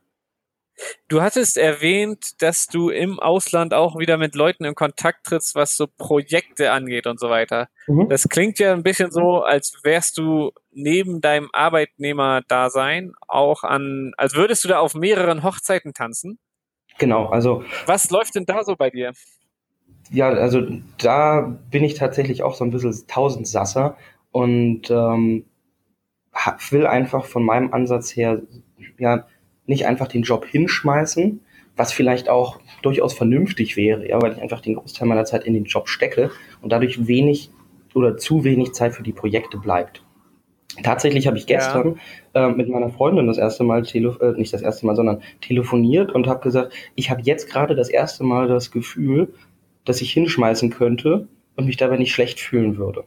Du 1.07 1.21
hattest 1.21 1.57
erwähnt, 1.57 2.41
dass 2.41 2.67
du 2.67 2.89
im 2.89 3.19
Ausland 3.19 3.73
auch 3.73 3.97
wieder 3.97 4.17
mit 4.17 4.35
Leuten 4.35 4.63
in 4.65 4.75
Kontakt 4.75 5.25
trittst, 5.25 5.55
was 5.55 5.75
so 5.75 5.87
Projekte 5.87 6.71
angeht 6.71 7.07
und 7.07 7.19
so 7.19 7.29
weiter. 7.29 7.69
Mhm. 7.87 8.09
Das 8.09 8.29
klingt 8.29 8.59
ja 8.59 8.73
ein 8.73 8.83
bisschen 8.83 9.11
so, 9.11 9.41
als 9.41 9.79
wärst 9.83 10.17
du 10.17 10.51
neben 10.71 11.21
deinem 11.21 11.49
Arbeitnehmerdasein 11.53 13.13
auch 13.27 13.63
an, 13.63 14.13
als 14.17 14.35
würdest 14.35 14.63
du 14.63 14.67
da 14.67 14.79
auf 14.79 14.93
mehreren 14.93 15.43
Hochzeiten 15.43 15.93
tanzen. 15.93 16.39
Genau, 16.99 17.27
also. 17.27 17.63
Was 17.85 18.09
läuft 18.09 18.35
denn 18.35 18.45
da 18.45 18.63
so 18.63 18.75
bei 18.75 18.89
dir? 18.89 19.13
Ja, 20.11 20.29
also 20.29 20.61
da 20.97 21.57
bin 21.69 21.83
ich 21.83 21.95
tatsächlich 21.95 22.43
auch 22.43 22.55
so 22.55 22.63
ein 22.63 22.71
bisschen 22.71 23.07
Tausendsasser 23.07 23.97
und 24.31 24.89
ähm, 24.89 25.45
will 26.69 26.87
einfach 26.87 27.25
von 27.25 27.43
meinem 27.43 27.73
Ansatz 27.73 28.15
her 28.15 28.41
ja 28.97 29.25
nicht 29.67 29.85
einfach 29.85 30.07
den 30.07 30.23
Job 30.23 30.45
hinschmeißen, 30.45 31.41
was 31.75 31.93
vielleicht 31.93 32.27
auch 32.27 32.59
durchaus 32.81 33.13
vernünftig 33.13 33.77
wäre, 33.77 34.07
ja, 34.07 34.21
weil 34.21 34.33
ich 34.33 34.41
einfach 34.41 34.61
den 34.61 34.75
Großteil 34.75 35.07
meiner 35.07 35.25
Zeit 35.25 35.45
in 35.45 35.53
den 35.53 35.65
Job 35.65 35.87
stecke 35.87 36.31
und 36.61 36.71
dadurch 36.71 37.07
wenig 37.07 37.51
oder 37.93 38.17
zu 38.17 38.43
wenig 38.43 38.73
Zeit 38.73 38.93
für 38.93 39.03
die 39.03 39.13
Projekte 39.13 39.57
bleibt. 39.57 40.03
Tatsächlich 40.83 41.27
habe 41.27 41.37
ich 41.37 41.47
gestern 41.47 41.99
ja. 42.35 42.47
äh, 42.47 42.51
mit 42.51 42.69
meiner 42.69 42.89
Freundin 42.89 43.27
das 43.27 43.37
erste 43.37 43.63
Mal, 43.63 43.83
tele 43.83 44.15
äh, 44.21 44.39
nicht 44.39 44.53
das 44.53 44.61
erste 44.61 44.85
Mal, 44.85 44.95
sondern 44.95 45.21
telefoniert 45.41 46.11
und 46.11 46.27
habe 46.27 46.41
gesagt, 46.41 46.73
ich 46.95 47.09
habe 47.09 47.21
jetzt 47.23 47.49
gerade 47.49 47.75
das 47.75 47.89
erste 47.89 48.23
Mal 48.23 48.47
das 48.47 48.71
Gefühl, 48.71 49.33
dass 49.85 50.01
ich 50.01 50.11
hinschmeißen 50.11 50.69
könnte 50.69 51.27
und 51.55 51.65
mich 51.65 51.77
dabei 51.77 51.97
nicht 51.97 52.13
schlecht 52.13 52.39
fühlen 52.39 52.77
würde. 52.77 53.05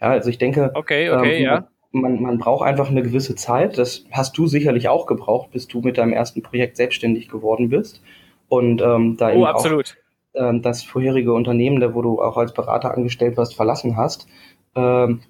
Ja, 0.00 0.08
also 0.10 0.30
ich 0.30 0.38
denke, 0.38 0.70
okay, 0.74 1.10
okay, 1.10 1.38
ähm, 1.38 1.42
ja. 1.42 1.68
Man, 1.92 2.20
man 2.20 2.38
braucht 2.38 2.66
einfach 2.66 2.90
eine 2.90 3.02
gewisse 3.02 3.34
Zeit. 3.34 3.78
Das 3.78 4.04
hast 4.10 4.36
du 4.36 4.46
sicherlich 4.46 4.88
auch 4.88 5.06
gebraucht, 5.06 5.50
bis 5.52 5.68
du 5.68 5.80
mit 5.80 5.98
deinem 5.98 6.12
ersten 6.12 6.42
Projekt 6.42 6.76
selbstständig 6.76 7.28
geworden 7.28 7.68
bist. 7.68 8.02
Und 8.48 8.82
ähm, 8.82 9.16
da 9.16 9.28
oh, 9.28 9.32
eben 9.32 9.44
absolut. 9.44 9.96
auch 10.34 10.48
ähm, 10.48 10.62
das 10.62 10.82
vorherige 10.82 11.32
Unternehmen, 11.32 11.80
da 11.80 11.94
wo 11.94 12.02
du 12.02 12.20
auch 12.20 12.36
als 12.36 12.52
Berater 12.52 12.94
angestellt 12.94 13.36
warst, 13.36 13.54
verlassen 13.54 13.96
hast. 13.96 14.26
Ähm, 14.74 15.20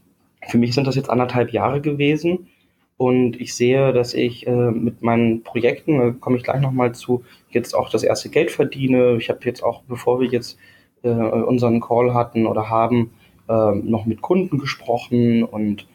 für 0.48 0.58
mich 0.58 0.74
sind 0.74 0.86
das 0.86 0.96
jetzt 0.96 1.10
anderthalb 1.10 1.52
Jahre 1.52 1.80
gewesen 1.80 2.48
und 2.96 3.40
ich 3.40 3.54
sehe, 3.54 3.92
dass 3.92 4.14
ich 4.14 4.46
äh, 4.46 4.70
mit 4.70 5.02
meinen 5.02 5.42
Projekten, 5.42 5.98
da 5.98 6.10
komme 6.10 6.36
ich 6.36 6.44
gleich 6.44 6.60
nochmal 6.60 6.94
zu, 6.94 7.24
jetzt 7.50 7.74
auch 7.74 7.90
das 7.90 8.02
erste 8.02 8.28
Geld 8.28 8.50
verdiene. 8.50 9.16
Ich 9.16 9.28
habe 9.28 9.40
jetzt 9.44 9.62
auch, 9.62 9.82
bevor 9.82 10.20
wir 10.20 10.28
jetzt 10.28 10.58
äh, 11.02 11.08
unseren 11.08 11.80
Call 11.80 12.14
hatten 12.14 12.46
oder 12.46 12.70
haben, 12.70 13.12
äh, 13.48 13.72
noch 13.72 14.06
mit 14.06 14.22
Kunden 14.22 14.58
gesprochen 14.58 15.42
und 15.42 15.86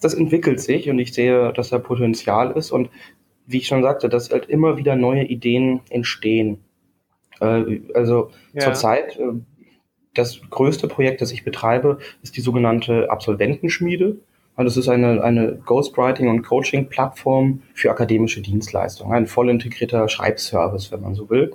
das 0.00 0.14
entwickelt 0.14 0.60
sich 0.60 0.90
und 0.90 0.98
ich 0.98 1.12
sehe, 1.12 1.52
dass 1.52 1.70
da 1.70 1.78
Potenzial 1.78 2.52
ist 2.52 2.70
und 2.70 2.90
wie 3.46 3.58
ich 3.58 3.66
schon 3.66 3.82
sagte, 3.82 4.08
dass 4.08 4.30
halt 4.30 4.46
immer 4.46 4.76
wieder 4.76 4.96
neue 4.96 5.24
Ideen 5.24 5.80
entstehen. 5.90 6.58
Äh, 7.40 7.80
also 7.94 8.30
ja. 8.52 8.60
zurzeit 8.60 9.16
äh, 9.18 9.32
das 10.14 10.40
größte 10.50 10.88
Projekt, 10.88 11.20
das 11.20 11.32
ich 11.32 11.44
betreibe, 11.44 11.98
ist 12.22 12.36
die 12.36 12.40
sogenannte 12.40 13.10
Absolventenschmiede. 13.10 14.16
Das 14.56 14.78
ist 14.78 14.88
eine, 14.88 15.22
eine 15.22 15.58
Ghostwriting- 15.66 16.30
und 16.30 16.42
Coaching-Plattform 16.42 17.62
für 17.74 17.90
akademische 17.90 18.40
Dienstleistungen. 18.40 19.12
Ein 19.12 19.26
voll 19.26 19.50
integrierter 19.50 20.08
Schreibservice, 20.08 20.90
wenn 20.90 21.02
man 21.02 21.14
so 21.14 21.28
will. 21.28 21.52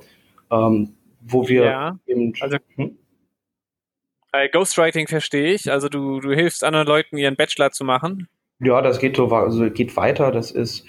Ähm, 0.52 0.94
wo 1.20 1.48
wir 1.48 1.64
ja, 1.64 2.00
eben. 2.06 2.34
Also, 2.40 2.58
hm? 2.76 2.98
Ghostwriting 4.52 5.08
verstehe 5.08 5.54
ich. 5.54 5.72
Also 5.72 5.89
du, 5.89 6.20
du 6.20 6.32
hilfst 6.32 6.63
anderen 6.63 6.88
Leuten, 6.88 7.17
ihren 7.17 7.36
Bachelor 7.36 7.72
zu 7.72 7.84
machen. 7.84 8.28
Ja, 8.60 8.82
das 8.82 9.00
geht 9.00 9.17
so 9.17 9.28
also 9.28 9.70
geht 9.70 9.98
weiter. 9.98 10.32
Das 10.32 10.52
ist 10.52 10.86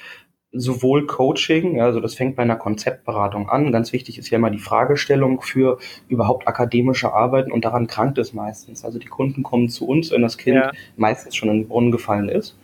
sowohl 0.53 1.07
Coaching, 1.07 1.81
also 1.81 1.99
das 1.99 2.15
fängt 2.15 2.37
bei 2.37 2.43
einer 2.43 2.57
Konzeptberatung 2.57 3.49
an. 3.49 3.73
Ganz 3.73 3.93
wichtig 3.95 4.19
ist 4.19 4.29
ja 4.29 4.37
immer 4.37 4.51
die 4.51 4.59
Fragestellung 4.59 5.41
für 5.41 5.79
überhaupt 6.09 6.47
akademische 6.47 7.13
Arbeiten 7.13 7.51
und 7.51 7.65
daran 7.65 7.87
krankt 7.87 8.19
es 8.19 8.35
meistens. 8.35 8.85
Also 8.85 8.99
die 8.99 9.07
Kunden 9.07 9.43
kommen 9.43 9.71
zu 9.71 9.89
uns, 9.89 10.11
wenn 10.11 10.21
das 10.21 10.37
Kind 10.37 10.57
ja. 10.57 10.73
meistens 10.97 11.37
schon 11.37 11.49
in 11.49 11.63
den 11.63 11.69
Brunnen 11.69 11.91
gefallen 11.91 12.29
ist. 12.29 12.59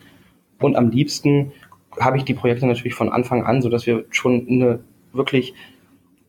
Und 0.60 0.76
am 0.76 0.90
liebsten 0.90 1.52
habe 1.98 2.18
ich 2.18 2.24
die 2.24 2.34
Projekte 2.34 2.66
natürlich 2.66 2.94
von 2.94 3.10
Anfang 3.10 3.44
an, 3.44 3.62
so 3.62 3.70
dass 3.70 3.86
wir 3.86 4.04
schon 4.10 4.46
eine 4.48 4.80
wirklich 5.14 5.54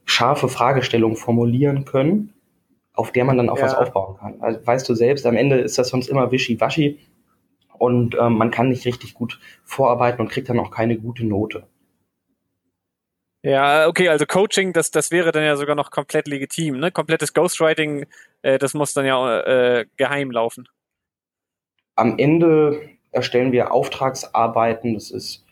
scharfe 0.05 0.47
Fragestellung 0.47 1.17
formulieren 1.17 1.83
können, 1.83 2.33
auf 2.99 3.13
der 3.13 3.23
man 3.23 3.38
dann 3.38 3.49
auch 3.49 3.57
ja. 3.57 3.63
was 3.63 3.75
aufbauen 3.75 4.17
kann. 4.17 4.41
Also 4.41 4.59
weißt 4.65 4.89
du 4.89 4.93
selbst, 4.93 5.25
am 5.25 5.38
Ende 5.38 5.57
ist 5.57 5.77
das 5.77 5.88
sonst 5.88 6.09
immer 6.09 6.33
wischiwaschi 6.33 6.99
und 7.77 8.15
ähm, 8.19 8.33
man 8.33 8.51
kann 8.51 8.67
nicht 8.67 8.85
richtig 8.85 9.13
gut 9.13 9.39
vorarbeiten 9.63 10.19
und 10.19 10.29
kriegt 10.29 10.49
dann 10.49 10.59
auch 10.59 10.69
keine 10.69 10.97
gute 10.97 11.25
Note. 11.25 11.65
Ja, 13.41 13.88
okay, 13.88 14.09
also 14.09 14.25
Coaching, 14.25 14.73
das, 14.73 14.91
das 14.91 15.12
wäre 15.12 15.31
dann 15.31 15.43
ja 15.43 15.55
sogar 15.55 15.75
noch 15.75 15.91
komplett 15.91 16.27
legitim, 16.27 16.77
ne? 16.77 16.91
Komplettes 16.91 17.33
Ghostwriting, 17.33 18.05
äh, 18.41 18.59
das 18.59 18.73
muss 18.73 18.93
dann 18.93 19.05
ja 19.05 19.39
äh, 19.39 19.85
geheim 19.95 20.29
laufen. 20.29 20.67
Am 21.95 22.17
Ende 22.17 22.81
erstellen 23.12 23.53
wir 23.53 23.71
Auftragsarbeiten, 23.71 24.93
das 24.93 25.09
ist 25.09 25.45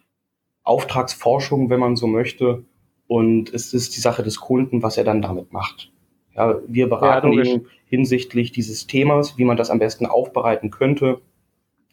Auftragsforschung, 0.63 1.69
wenn 1.69 1.79
man 1.79 1.95
so 1.95 2.07
möchte, 2.07 2.65
und 3.07 3.53
es 3.53 3.73
ist 3.73 3.95
die 3.95 4.01
Sache 4.01 4.21
des 4.21 4.41
Kunden, 4.41 4.83
was 4.83 4.97
er 4.97 5.05
dann 5.05 5.21
damit 5.21 5.53
macht. 5.53 5.93
Ja, 6.37 6.59
wir 6.67 6.87
beraten 6.87 7.33
ja, 7.33 7.43
ihn 7.43 7.67
hinsichtlich 7.85 8.51
dieses 8.51 8.85
Themas, 8.85 9.37
wie 9.37 9.43
man 9.43 9.57
das 9.57 9.71
am 9.71 9.79
besten 9.79 10.05
aufbereiten 10.05 10.69
könnte 10.69 11.19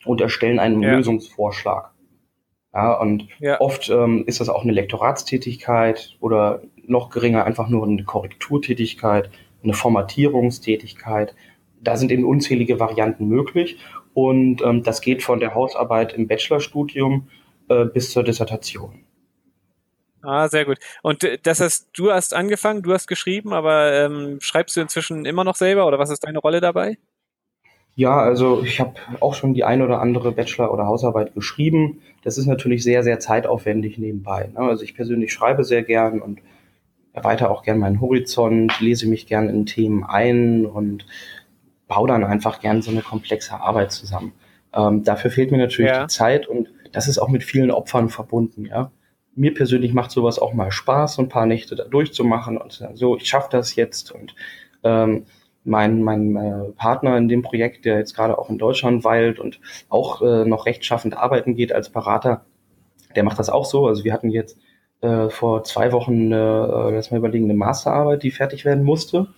und 0.04 0.20
erstellen 0.20 0.59
einen 0.59 0.83
ja. 0.83 0.94
Lösungsvorschlag. 0.94 1.90
Ja, 2.74 3.00
und 3.00 3.28
ja. 3.38 3.61
oft 3.61 3.88
ähm, 3.88 4.24
ist 4.26 4.40
das 4.40 4.48
auch 4.48 4.64
eine 4.64 4.72
Lektoratstätigkeit 4.72 6.16
oder 6.20 6.62
noch 6.87 7.09
geringer 7.11 7.44
einfach 7.44 7.68
nur 7.68 7.87
eine 7.87 8.04
Korrekturtätigkeit, 8.04 9.30
eine 9.62 9.74
Formatierungstätigkeit. 9.74 11.35
Da 11.80 11.96
sind 11.96 12.12
eben 12.12 12.24
unzählige 12.24 12.80
Varianten 12.80 13.28
möglich 13.28 13.78
und 14.12 14.61
ähm, 14.62 14.83
das 14.83 15.00
geht 15.00 15.22
von 15.22 15.40
der 15.40 15.54
Hausarbeit 15.54 16.12
im 16.12 16.26
Bachelorstudium 16.26 17.28
äh, 17.68 17.85
bis 17.87 18.11
zur 18.11 18.24
Dissertation. 18.24 19.04
Ah, 20.24 20.48
sehr 20.48 20.64
gut. 20.64 20.78
Und 21.02 21.22
äh, 21.24 21.38
das 21.42 21.60
heißt, 21.60 21.90
du 21.94 22.10
hast 22.10 22.34
angefangen, 22.34 22.82
du 22.82 22.92
hast 22.92 23.06
geschrieben, 23.06 23.52
aber 23.52 23.92
ähm, 23.92 24.38
schreibst 24.40 24.76
du 24.76 24.80
inzwischen 24.80 25.24
immer 25.24 25.44
noch 25.44 25.56
selber 25.56 25.87
oder 25.87 25.98
was 25.98 26.10
ist 26.10 26.24
deine 26.24 26.38
Rolle 26.38 26.60
dabei? 26.60 26.98
Ja, 27.96 28.18
also 28.18 28.62
ich 28.62 28.80
habe 28.80 28.94
auch 29.20 29.34
schon 29.34 29.54
die 29.54 29.62
ein 29.62 29.80
oder 29.80 30.00
andere 30.00 30.32
Bachelor- 30.32 30.72
oder 30.72 30.87
Hausarbeit 30.87 31.34
geschrieben. 31.34 32.00
Das 32.24 32.38
ist 32.38 32.46
natürlich 32.46 32.82
sehr, 32.82 33.04
sehr 33.04 33.20
zeitaufwendig 33.20 33.98
nebenbei. 33.98 34.50
Ne? 34.52 34.60
Also 34.60 34.82
ich 34.82 34.96
persönlich 34.96 35.32
schreibe 35.32 35.62
sehr 35.62 35.82
gern 35.82 36.20
und 36.20 36.40
erweitere 37.12 37.48
auch 37.48 37.62
gern 37.62 37.78
meinen 37.78 38.00
Horizont, 38.00 38.80
lese 38.80 39.06
mich 39.06 39.26
gern 39.26 39.48
in 39.48 39.66
Themen 39.66 40.02
ein 40.02 40.66
und 40.66 41.06
baue 41.87 42.08
dann 42.08 42.24
einfach 42.24 42.60
gern 42.60 42.82
so 42.82 42.90
eine 42.90 43.02
komplexe 43.02 43.60
Arbeit 43.60 43.92
zusammen. 43.92 44.32
Ähm, 44.74 45.04
dafür 45.04 45.30
fehlt 45.30 45.52
mir 45.52 45.58
natürlich 45.58 45.92
ja. 45.92 46.02
die 46.02 46.12
Zeit 46.12 46.48
und 46.48 46.68
das 46.92 47.06
ist 47.06 47.18
auch 47.18 47.28
mit 47.28 47.44
vielen 47.44 47.70
Opfern 47.70 48.08
verbunden, 48.08 48.66
ja. 48.66 48.90
Mir 49.36 49.54
persönlich 49.54 49.92
macht 49.92 50.10
sowas 50.10 50.38
auch 50.38 50.54
mal 50.54 50.70
Spaß, 50.70 51.14
so 51.14 51.22
ein 51.22 51.28
paar 51.28 51.46
Nächte 51.46 51.74
da 51.74 51.84
durchzumachen 51.84 52.56
und 52.56 52.86
so, 52.94 53.16
ich 53.16 53.26
schaffe 53.26 53.48
das 53.50 53.74
jetzt 53.74 54.12
und 54.12 54.34
ähm, 54.84 55.26
mein, 55.64 56.02
mein 56.02 56.36
äh, 56.36 56.72
Partner 56.76 57.16
in 57.16 57.28
dem 57.28 57.42
Projekt, 57.42 57.84
der 57.84 57.98
jetzt 57.98 58.14
gerade 58.14 58.38
auch 58.38 58.50
in 58.50 58.58
Deutschland 58.58 59.02
weilt 59.02 59.40
und 59.40 59.60
auch 59.88 60.20
äh, 60.22 60.44
noch 60.44 60.66
rechtschaffend 60.66 61.16
arbeiten 61.16 61.54
geht 61.54 61.72
als 61.72 61.88
Berater, 61.90 62.44
der 63.16 63.24
macht 63.24 63.38
das 63.38 63.50
auch 63.50 63.64
so. 63.64 63.86
Also 63.86 64.04
wir 64.04 64.12
hatten 64.12 64.30
jetzt 64.30 64.58
äh, 65.00 65.30
vor 65.30 65.64
zwei 65.64 65.92
Wochen, 65.92 66.32
äh, 66.32 66.36
lass 66.36 67.10
mal 67.10 67.16
überlegen, 67.18 67.44
eine 67.44 67.54
Masterarbeit, 67.54 68.22
die 68.22 68.30
fertig 68.30 68.64
werden 68.64 68.84
musste. 68.84 69.28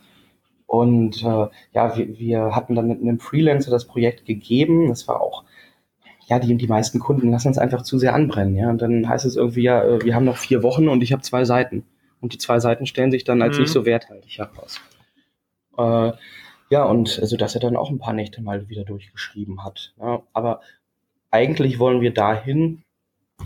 Und 0.66 1.22
äh, 1.22 1.46
ja, 1.72 1.96
wir, 1.96 2.18
wir 2.18 2.56
hatten 2.56 2.74
dann 2.74 2.88
mit 2.88 3.00
einem 3.00 3.20
Freelancer 3.20 3.70
das 3.70 3.86
Projekt 3.86 4.26
gegeben. 4.26 4.88
Das 4.88 5.06
war 5.06 5.20
auch, 5.20 5.44
ja, 6.26 6.38
die, 6.38 6.56
die 6.56 6.66
meisten 6.66 6.98
Kunden 6.98 7.30
lassen 7.30 7.50
es 7.50 7.58
einfach 7.58 7.82
zu 7.82 7.98
sehr 7.98 8.14
anbrennen. 8.14 8.56
Ja, 8.56 8.70
und 8.70 8.82
dann 8.82 9.08
heißt 9.08 9.24
es 9.24 9.36
irgendwie, 9.36 9.62
ja, 9.62 9.82
äh, 9.84 10.04
wir 10.04 10.14
haben 10.14 10.24
noch 10.24 10.36
vier 10.36 10.62
Wochen 10.62 10.88
und 10.88 11.02
ich 11.02 11.12
habe 11.12 11.22
zwei 11.22 11.44
Seiten. 11.44 11.84
Und 12.20 12.32
die 12.32 12.38
zwei 12.38 12.58
Seiten 12.58 12.86
stellen 12.86 13.10
sich 13.10 13.24
dann 13.24 13.42
als 13.42 13.56
mhm. 13.56 13.62
nicht 13.62 13.72
so 13.72 13.84
werthaltig 13.84 14.38
heraus. 14.38 14.80
Äh, 15.78 16.12
ja, 16.68 16.84
und 16.84 17.18
also, 17.20 17.36
dass 17.36 17.54
er 17.54 17.60
dann 17.60 17.76
auch 17.76 17.90
ein 17.90 17.98
paar 17.98 18.12
Nächte 18.14 18.42
mal 18.42 18.68
wieder 18.68 18.84
durchgeschrieben 18.84 19.64
hat. 19.64 19.94
Ja, 20.00 20.22
aber 20.32 20.60
eigentlich 21.30 21.78
wollen 21.78 22.00
wir 22.00 22.12
dahin, 22.12 22.82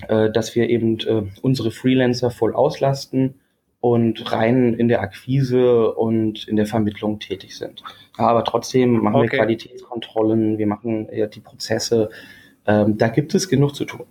äh, 0.09 0.31
dass 0.31 0.55
wir 0.55 0.71
eben 0.71 0.99
äh, 1.01 1.25
unsere 1.43 1.71
Freelancer 1.71 2.31
voll 2.31 2.55
auslasten 2.55 3.35
und 3.81 4.31
rein 4.33 4.75
in 4.75 4.89
der 4.89 5.01
Akquise 5.01 5.93
und 5.93 6.47
in 6.49 6.57
der 6.57 6.67
Vermittlung 6.67 7.19
tätig 7.19 7.57
sind. 7.57 7.83
Ja, 8.19 8.29
aber 8.29 8.45
trotzdem 8.45 9.03
machen 9.03 9.17
okay. 9.17 9.33
wir 9.33 9.39
Qualitätskontrollen, 9.39 10.59
wir 10.59 10.67
machen 10.67 11.09
ja, 11.13 11.27
die 11.27 11.41
Prozesse. 11.41 12.11
Ähm, 12.67 12.99
da 12.99 13.09
gibt 13.09 13.35
es 13.35 13.49
genug 13.49 13.75
zu 13.75 13.85
tun. 13.85 14.07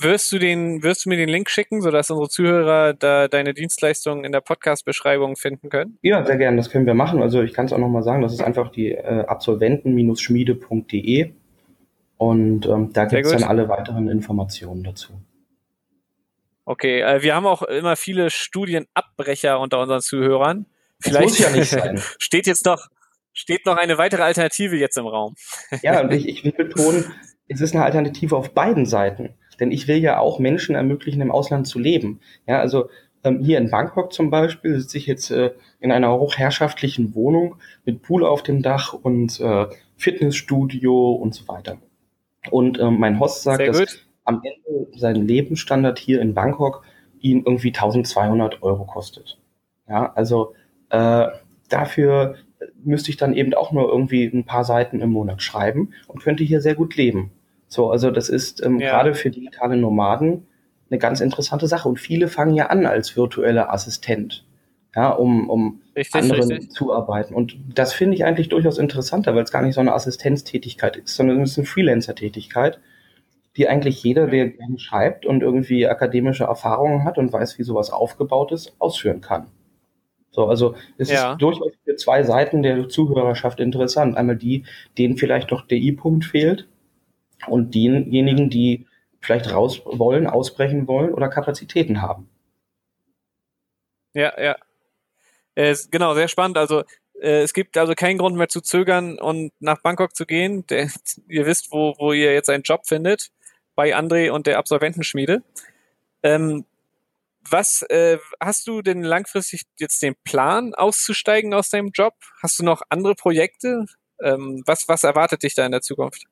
Wirst 0.00 0.32
du 0.32 0.38
den, 0.38 0.82
wirst 0.82 1.04
du 1.04 1.10
mir 1.10 1.18
den 1.18 1.28
Link 1.28 1.50
schicken, 1.50 1.82
sodass 1.82 2.10
unsere 2.10 2.30
Zuhörer 2.30 2.94
da 2.94 3.28
deine 3.28 3.52
Dienstleistungen 3.52 4.24
in 4.24 4.32
der 4.32 4.40
Podcast-Beschreibung 4.40 5.36
finden 5.36 5.68
können? 5.68 5.98
Ja, 6.00 6.24
sehr 6.24 6.38
gerne, 6.38 6.56
das 6.56 6.70
können 6.70 6.86
wir 6.86 6.94
machen. 6.94 7.20
Also 7.20 7.42
ich 7.42 7.52
kann 7.52 7.66
es 7.66 7.74
auch 7.74 7.78
nochmal 7.78 8.02
sagen, 8.02 8.22
das 8.22 8.32
ist 8.32 8.42
einfach 8.42 8.70
die 8.70 8.92
äh, 8.92 9.26
absolventen-schmiede.de 9.26 11.34
und 12.16 12.66
ähm, 12.66 12.92
da 12.92 13.04
gibt 13.04 13.26
es 13.26 13.32
dann 13.32 13.44
alle 13.44 13.68
weiteren 13.68 14.08
Informationen 14.08 14.82
dazu. 14.82 15.12
Okay, 16.64 17.02
äh, 17.02 17.22
wir 17.22 17.34
haben 17.34 17.46
auch 17.46 17.62
immer 17.62 17.96
viele 17.96 18.30
Studienabbrecher 18.30 19.60
unter 19.60 19.80
unseren 19.80 20.00
Zuhörern. 20.00 20.66
Vielleicht 21.00 21.28
muss 21.28 21.38
ja 21.38 21.50
nicht 21.50 21.68
sein. 21.68 22.00
steht 22.18 22.46
jetzt 22.46 22.64
noch, 22.64 22.88
steht 23.34 23.66
noch 23.66 23.76
eine 23.76 23.98
weitere 23.98 24.22
Alternative 24.22 24.76
jetzt 24.76 24.96
im 24.96 25.06
Raum. 25.06 25.34
Ja, 25.82 26.00
und 26.00 26.12
ich, 26.14 26.26
ich 26.26 26.44
will 26.44 26.52
betonen, 26.52 27.12
es 27.48 27.60
ist 27.60 27.74
eine 27.74 27.84
Alternative 27.84 28.36
auf 28.36 28.54
beiden 28.54 28.86
Seiten. 28.86 29.34
Denn 29.60 29.70
ich 29.70 29.86
will 29.86 29.98
ja 29.98 30.18
auch 30.18 30.38
Menschen 30.38 30.74
ermöglichen, 30.74 31.20
im 31.20 31.30
Ausland 31.30 31.66
zu 31.66 31.78
leben. 31.78 32.20
Ja, 32.46 32.60
also 32.60 32.88
Ähm, 33.24 33.40
hier 33.40 33.58
in 33.58 33.70
Bangkok 33.70 34.12
zum 34.12 34.30
Beispiel 34.30 34.78
sitze 34.78 34.98
ich 34.98 35.06
jetzt 35.06 35.30
äh, 35.30 35.52
in 35.80 35.90
einer 35.90 36.12
hochherrschaftlichen 36.12 37.14
Wohnung 37.14 37.56
mit 37.84 38.02
Pool 38.02 38.24
auf 38.24 38.42
dem 38.42 38.62
Dach 38.62 38.92
und 38.92 39.40
äh, 39.40 39.66
Fitnessstudio 39.96 41.12
und 41.12 41.34
so 41.34 41.48
weiter. 41.48 41.78
Und 42.50 42.78
ähm, 42.78 42.98
mein 42.98 43.18
Host 43.18 43.42
sagt, 43.42 43.66
dass 43.66 43.98
am 44.24 44.42
Ende 44.44 44.98
sein 44.98 45.16
Lebensstandard 45.16 45.98
hier 45.98 46.20
in 46.20 46.34
Bangkok 46.34 46.84
ihn 47.18 47.42
irgendwie 47.46 47.68
1200 47.68 48.62
Euro 48.62 48.84
kostet. 48.84 49.38
Ja, 49.88 50.12
also 50.12 50.54
äh, 50.90 51.28
dafür 51.70 52.36
müsste 52.82 53.10
ich 53.10 53.16
dann 53.16 53.34
eben 53.34 53.54
auch 53.54 53.72
nur 53.72 53.88
irgendwie 53.88 54.24
ein 54.24 54.44
paar 54.44 54.64
Seiten 54.64 55.00
im 55.00 55.10
Monat 55.10 55.42
schreiben 55.42 55.90
und 56.06 56.22
könnte 56.22 56.44
hier 56.44 56.60
sehr 56.60 56.74
gut 56.74 56.96
leben. 56.96 57.30
So, 57.68 57.90
also 57.90 58.10
das 58.10 58.28
ist 58.28 58.64
ähm, 58.64 58.78
ja. 58.78 58.90
gerade 58.90 59.14
für 59.14 59.30
digitale 59.30 59.76
Nomaden 59.76 60.46
eine 60.90 60.98
ganz 60.98 61.20
interessante 61.20 61.66
Sache. 61.66 61.88
Und 61.88 61.98
viele 61.98 62.28
fangen 62.28 62.54
ja 62.54 62.66
an 62.66 62.86
als 62.86 63.16
virtueller 63.16 63.72
Assistent, 63.72 64.44
ja, 64.94 65.10
um, 65.10 65.50
um 65.50 65.80
richtig, 65.96 66.22
anderen 66.22 66.50
richtig. 66.50 66.70
zu 66.70 66.92
arbeiten. 66.92 67.34
Und 67.34 67.56
das 67.74 67.92
finde 67.92 68.14
ich 68.14 68.24
eigentlich 68.24 68.48
durchaus 68.48 68.78
interessanter, 68.78 69.34
weil 69.34 69.44
es 69.44 69.52
gar 69.52 69.62
nicht 69.62 69.74
so 69.74 69.80
eine 69.80 69.92
Assistenztätigkeit 69.92 70.96
ist, 70.96 71.16
sondern 71.16 71.40
es 71.42 71.52
ist 71.52 71.58
eine 71.58 71.66
Freelancer-Tätigkeit, 71.66 72.78
die 73.56 73.68
eigentlich 73.68 74.02
jeder, 74.02 74.26
der 74.26 74.50
gerne 74.50 74.78
schreibt 74.78 75.26
und 75.26 75.42
irgendwie 75.42 75.86
akademische 75.86 76.44
Erfahrungen 76.44 77.04
hat 77.04 77.18
und 77.18 77.32
weiß, 77.32 77.58
wie 77.58 77.62
sowas 77.62 77.90
aufgebaut 77.90 78.52
ist, 78.52 78.74
ausführen 78.78 79.20
kann. 79.20 79.46
So, 80.30 80.46
also 80.48 80.74
es 80.98 81.10
ja. 81.10 81.32
ist 81.32 81.42
durchaus 81.42 81.72
zwei 81.96 82.22
Seiten 82.22 82.62
der 82.62 82.88
Zuhörerschaft 82.88 83.60
interessant. 83.60 84.16
Einmal 84.16 84.36
die, 84.36 84.64
denen 84.98 85.16
vielleicht 85.16 85.50
noch 85.50 85.66
der 85.66 85.78
I-Punkt 85.78 86.24
fehlt 86.24 86.66
und 87.46 87.74
diejenigen, 87.74 88.50
die 88.50 88.86
vielleicht 89.20 89.52
raus 89.52 89.82
wollen, 89.84 90.26
ausbrechen 90.26 90.86
wollen 90.86 91.12
oder 91.12 91.28
Kapazitäten 91.28 92.02
haben. 92.02 92.28
Ja, 94.14 94.32
ja. 94.40 94.56
Äh, 95.54 95.74
genau, 95.90 96.14
sehr 96.14 96.28
spannend. 96.28 96.58
Also 96.58 96.84
äh, 97.20 97.42
es 97.42 97.52
gibt 97.52 97.76
also 97.76 97.94
keinen 97.94 98.18
Grund 98.18 98.36
mehr 98.36 98.48
zu 98.48 98.60
zögern 98.60 99.18
und 99.18 99.52
nach 99.60 99.80
Bangkok 99.82 100.14
zu 100.14 100.26
gehen. 100.26 100.66
Der, 100.66 100.88
ihr 101.28 101.46
wisst, 101.46 101.72
wo, 101.72 101.94
wo 101.98 102.12
ihr 102.12 102.32
jetzt 102.32 102.50
einen 102.50 102.62
Job 102.62 102.86
findet, 102.86 103.30
bei 103.74 103.96
André 103.96 104.30
und 104.30 104.46
der 104.46 104.58
Absolventenschmiede. 104.58 105.42
Ähm, 106.22 106.64
was 107.50 107.82
äh, 107.88 108.18
hast 108.40 108.66
du 108.66 108.82
denn 108.82 109.02
langfristig 109.02 109.62
jetzt 109.78 110.02
den 110.02 110.14
Plan, 110.24 110.74
auszusteigen 110.74 111.54
aus 111.54 111.68
deinem 111.70 111.90
Job? 111.92 112.14
Hast 112.42 112.58
du 112.58 112.64
noch 112.64 112.82
andere 112.88 113.14
Projekte? 113.14 113.86
Ähm, 114.22 114.62
was, 114.66 114.88
was 114.88 115.04
erwartet 115.04 115.42
dich 115.42 115.54
da 115.54 115.66
in 115.66 115.72
der 115.72 115.82
Zukunft? 115.82 116.24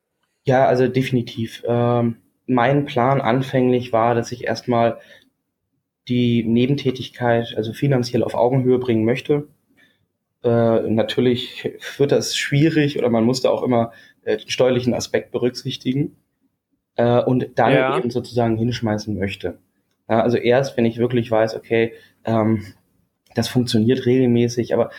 Ja, 0.44 0.66
also 0.66 0.88
definitiv. 0.88 1.62
Ähm, 1.66 2.16
mein 2.46 2.84
Plan 2.84 3.20
anfänglich 3.20 3.92
war, 3.92 4.14
dass 4.14 4.32
ich 4.32 4.44
erstmal 4.44 4.98
die 6.08 6.44
Nebentätigkeit, 6.44 7.54
also 7.56 7.72
finanziell 7.72 8.24
auf 8.24 8.34
Augenhöhe 8.34 8.78
bringen 8.78 9.04
möchte. 9.04 9.48
Äh, 10.42 10.90
natürlich 10.90 11.70
wird 11.98 12.10
das 12.10 12.36
schwierig 12.36 12.98
oder 12.98 13.08
man 13.08 13.24
musste 13.24 13.50
auch 13.50 13.62
immer 13.62 13.92
äh, 14.22 14.38
den 14.38 14.50
steuerlichen 14.50 14.94
Aspekt 14.94 15.30
berücksichtigen 15.30 16.16
äh, 16.96 17.22
und 17.22 17.50
dann 17.56 17.72
ja. 17.72 17.96
eben 17.96 18.10
sozusagen 18.10 18.56
hinschmeißen 18.56 19.16
möchte. 19.16 19.58
Ja, 20.12 20.20
also 20.20 20.36
erst, 20.36 20.76
wenn 20.76 20.84
ich 20.84 20.98
wirklich 20.98 21.30
weiß, 21.30 21.56
okay, 21.56 21.94
ähm, 22.26 22.66
das 23.34 23.48
funktioniert 23.48 24.04
regelmäßig, 24.04 24.74
aber 24.74 24.90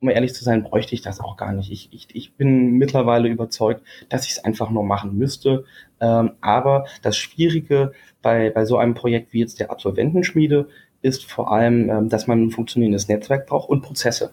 um 0.00 0.08
ehrlich 0.08 0.32
zu 0.32 0.42
sein, 0.42 0.62
bräuchte 0.62 0.94
ich 0.94 1.02
das 1.02 1.20
auch 1.20 1.36
gar 1.36 1.52
nicht. 1.52 1.70
Ich, 1.70 1.92
ich, 1.92 2.08
ich 2.14 2.34
bin 2.34 2.78
mittlerweile 2.78 3.28
überzeugt, 3.28 3.82
dass 4.08 4.24
ich 4.24 4.32
es 4.32 4.38
einfach 4.42 4.70
nur 4.70 4.84
machen 4.84 5.18
müsste. 5.18 5.66
Ähm, 6.00 6.32
aber 6.40 6.86
das 7.02 7.18
Schwierige 7.18 7.92
bei, 8.22 8.48
bei 8.48 8.64
so 8.64 8.78
einem 8.78 8.94
Projekt 8.94 9.34
wie 9.34 9.40
jetzt 9.40 9.60
der 9.60 9.70
Absolventenschmiede 9.70 10.68
ist 11.02 11.30
vor 11.30 11.52
allem, 11.52 11.90
ähm, 11.90 12.08
dass 12.08 12.26
man 12.26 12.44
ein 12.44 12.50
funktionierendes 12.50 13.08
Netzwerk 13.08 13.46
braucht 13.46 13.68
und 13.68 13.82
Prozesse. 13.82 14.30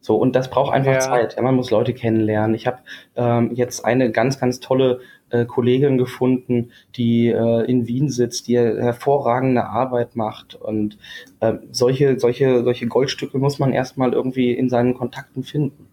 So, 0.00 0.16
und 0.16 0.34
das 0.34 0.50
braucht 0.50 0.72
einfach 0.72 0.94
ja. 0.94 0.98
Zeit. 0.98 1.36
Ja, 1.36 1.42
man 1.42 1.54
muss 1.54 1.70
Leute 1.70 1.94
kennenlernen. 1.94 2.56
Ich 2.56 2.66
habe 2.66 2.78
ähm, 3.14 3.52
jetzt 3.54 3.84
eine 3.84 4.10
ganz, 4.10 4.40
ganz 4.40 4.58
tolle 4.58 4.98
äh, 5.32 5.46
Kollegin 5.46 5.98
gefunden, 5.98 6.70
die 6.94 7.28
äh, 7.28 7.64
in 7.64 7.88
Wien 7.88 8.10
sitzt, 8.10 8.48
die 8.48 8.58
hervorragende 8.58 9.64
Arbeit 9.64 10.14
macht. 10.14 10.54
Und 10.54 10.98
äh, 11.40 11.54
solche, 11.70 12.20
solche, 12.20 12.62
solche 12.62 12.86
Goldstücke 12.86 13.38
muss 13.38 13.58
man 13.58 13.72
erstmal 13.72 14.12
irgendwie 14.12 14.52
in 14.52 14.68
seinen 14.68 14.94
Kontakten 14.94 15.42
finden. 15.42 15.88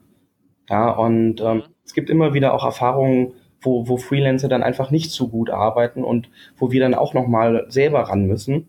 Ja, 0.69 0.91
und 0.91 1.41
ähm, 1.41 1.58
mhm. 1.58 1.63
es 1.84 1.93
gibt 1.93 2.10
immer 2.10 2.34
wieder 2.34 2.54
auch 2.54 2.65
Erfahrungen, 2.65 3.34
wo, 3.62 3.88
wo 3.88 3.97
Freelancer 3.97 4.47
dann 4.47 4.63
einfach 4.63 4.91
nicht 4.91 5.12
so 5.12 5.30
gut 5.30 5.49
arbeiten 5.49 6.04
und 6.04 6.30
wo 6.58 6.71
wir 6.71 6.80
dann 6.80 6.93
auch 6.93 7.13
nochmal 7.13 7.65
selber 7.69 8.02
ran 8.02 8.25
müssen. 8.25 8.67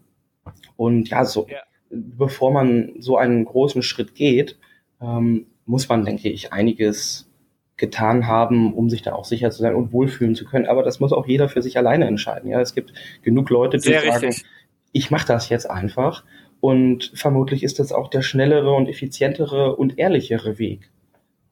Und 0.76 1.10
ja, 1.10 1.24
so, 1.24 1.46
ja. 1.48 1.58
bevor 1.90 2.52
man 2.52 2.94
so 2.98 3.16
einen 3.16 3.44
großen 3.44 3.82
Schritt 3.82 4.14
geht, 4.14 4.58
ähm, 5.00 5.46
muss 5.66 5.88
man, 5.88 6.04
denke 6.04 6.28
ich, 6.28 6.52
einiges 6.52 7.29
getan 7.80 8.28
haben, 8.28 8.72
um 8.74 8.88
sich 8.88 9.02
da 9.02 9.14
auch 9.14 9.24
sicher 9.24 9.50
zu 9.50 9.62
sein 9.62 9.74
und 9.74 9.92
wohlfühlen 9.92 10.36
zu 10.36 10.44
können. 10.44 10.66
Aber 10.66 10.84
das 10.84 11.00
muss 11.00 11.12
auch 11.12 11.26
jeder 11.26 11.48
für 11.48 11.62
sich 11.62 11.76
alleine 11.76 12.06
entscheiden. 12.06 12.48
Ja, 12.48 12.60
es 12.60 12.74
gibt 12.74 12.92
genug 13.22 13.50
Leute, 13.50 13.78
die 13.78 13.88
Sehr 13.88 14.02
sagen, 14.02 14.26
richtig. 14.26 14.44
ich 14.92 15.10
mache 15.10 15.26
das 15.26 15.48
jetzt 15.48 15.68
einfach. 15.68 16.24
Und 16.60 17.10
vermutlich 17.14 17.64
ist 17.64 17.78
das 17.78 17.90
auch 17.90 18.08
der 18.08 18.22
schnellere 18.22 18.72
und 18.72 18.86
effizientere 18.86 19.74
und 19.74 19.98
ehrlichere 19.98 20.58
Weg. 20.58 20.90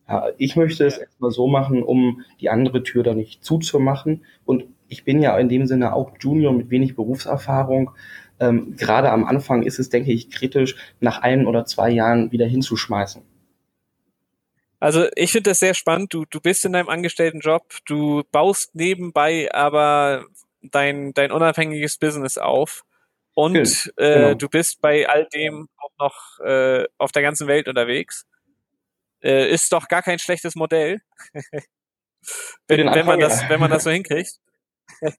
Ja, 0.06 0.28
ich 0.36 0.54
möchte 0.54 0.86
es 0.86 0.98
erstmal 0.98 1.30
so 1.30 1.48
machen, 1.48 1.82
um 1.82 2.22
die 2.40 2.50
andere 2.50 2.82
Tür 2.82 3.02
da 3.02 3.14
nicht 3.14 3.42
zuzumachen. 3.42 4.24
Und 4.44 4.64
ich 4.88 5.04
bin 5.04 5.22
ja 5.22 5.36
in 5.38 5.48
dem 5.48 5.66
Sinne 5.66 5.94
auch 5.94 6.12
Junior 6.20 6.52
mit 6.52 6.70
wenig 6.70 6.94
Berufserfahrung. 6.94 7.90
Ähm, 8.38 8.74
gerade 8.76 9.10
am 9.10 9.24
Anfang 9.24 9.62
ist 9.62 9.78
es, 9.78 9.88
denke 9.88 10.12
ich, 10.12 10.30
kritisch, 10.30 10.76
nach 11.00 11.22
ein 11.22 11.46
oder 11.46 11.64
zwei 11.64 11.90
Jahren 11.90 12.30
wieder 12.32 12.46
hinzuschmeißen. 12.46 13.22
Also 14.80 15.08
ich 15.16 15.32
finde 15.32 15.50
das 15.50 15.60
sehr 15.60 15.74
spannend. 15.74 16.14
Du, 16.14 16.24
du 16.24 16.40
bist 16.40 16.64
in 16.64 16.72
deinem 16.72 16.88
angestellten 16.88 17.40
Job, 17.40 17.76
du 17.86 18.22
baust 18.30 18.74
nebenbei 18.74 19.52
aber 19.52 20.26
dein, 20.62 21.12
dein 21.14 21.32
unabhängiges 21.32 21.98
Business 21.98 22.38
auf 22.38 22.84
und 23.34 23.92
äh, 23.96 24.14
genau. 24.14 24.28
äh, 24.30 24.36
du 24.36 24.48
bist 24.48 24.80
bei 24.80 25.08
all 25.08 25.26
dem 25.26 25.68
auch 25.76 25.92
noch 25.98 26.40
äh, 26.44 26.86
auf 26.98 27.12
der 27.12 27.22
ganzen 27.22 27.46
Welt 27.46 27.68
unterwegs. 27.68 28.26
Äh, 29.22 29.50
ist 29.52 29.72
doch 29.72 29.88
gar 29.88 30.02
kein 30.02 30.18
schlechtes 30.18 30.54
Modell. 30.54 31.00
wenn, 32.66 32.92
wenn, 32.92 33.06
man 33.06 33.20
das, 33.20 33.48
wenn 33.48 33.60
man 33.60 33.70
das 33.70 33.84
so 33.84 33.90
hinkriegt. 33.90 34.40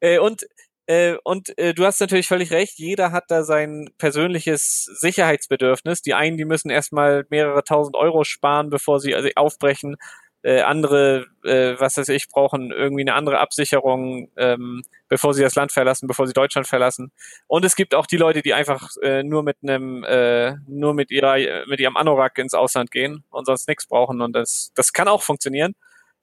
äh, 0.00 0.18
und 0.18 0.46
äh, 0.88 1.18
und 1.22 1.56
äh, 1.58 1.74
du 1.74 1.84
hast 1.84 2.00
natürlich 2.00 2.26
völlig 2.26 2.50
recht, 2.50 2.78
jeder 2.78 3.12
hat 3.12 3.24
da 3.28 3.42
sein 3.44 3.90
persönliches 3.98 4.84
Sicherheitsbedürfnis. 4.84 6.00
Die 6.00 6.14
einen, 6.14 6.38
die 6.38 6.46
müssen 6.46 6.70
erstmal 6.70 7.26
mehrere 7.28 7.62
tausend 7.62 7.94
Euro 7.94 8.24
sparen, 8.24 8.70
bevor 8.70 8.98
sie 8.98 9.14
also 9.14 9.28
aufbrechen. 9.36 9.96
Äh, 10.42 10.62
andere, 10.62 11.26
äh, 11.44 11.74
was 11.78 11.98
weiß 11.98 12.08
ich, 12.08 12.28
brauchen 12.28 12.70
irgendwie 12.70 13.02
eine 13.02 13.12
andere 13.12 13.38
Absicherung, 13.38 14.30
ähm, 14.38 14.82
bevor 15.08 15.34
sie 15.34 15.42
das 15.42 15.56
Land 15.56 15.72
verlassen, 15.72 16.06
bevor 16.06 16.26
sie 16.26 16.32
Deutschland 16.32 16.66
verlassen. 16.66 17.12
Und 17.48 17.66
es 17.66 17.76
gibt 17.76 17.94
auch 17.94 18.06
die 18.06 18.16
Leute, 18.16 18.40
die 18.40 18.54
einfach 18.54 18.88
äh, 19.02 19.22
nur 19.22 19.42
mit 19.42 19.58
einem, 19.62 20.04
äh, 20.04 20.54
nur 20.66 20.94
mit 20.94 21.10
ihrer, 21.10 21.36
mit 21.66 21.80
ihrem 21.80 21.98
Anorak 21.98 22.38
ins 22.38 22.54
Ausland 22.54 22.90
gehen 22.90 23.24
und 23.28 23.44
sonst 23.44 23.68
nichts 23.68 23.86
brauchen. 23.86 24.22
Und 24.22 24.32
das, 24.32 24.72
das 24.74 24.94
kann 24.94 25.08
auch 25.08 25.22
funktionieren. 25.22 25.74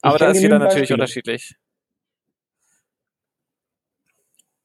Aber 0.02 0.18
da 0.18 0.32
ist 0.32 0.42
jeder 0.42 0.58
natürlich 0.58 0.90
Beispiele. 0.90 0.96
unterschiedlich. 0.96 1.56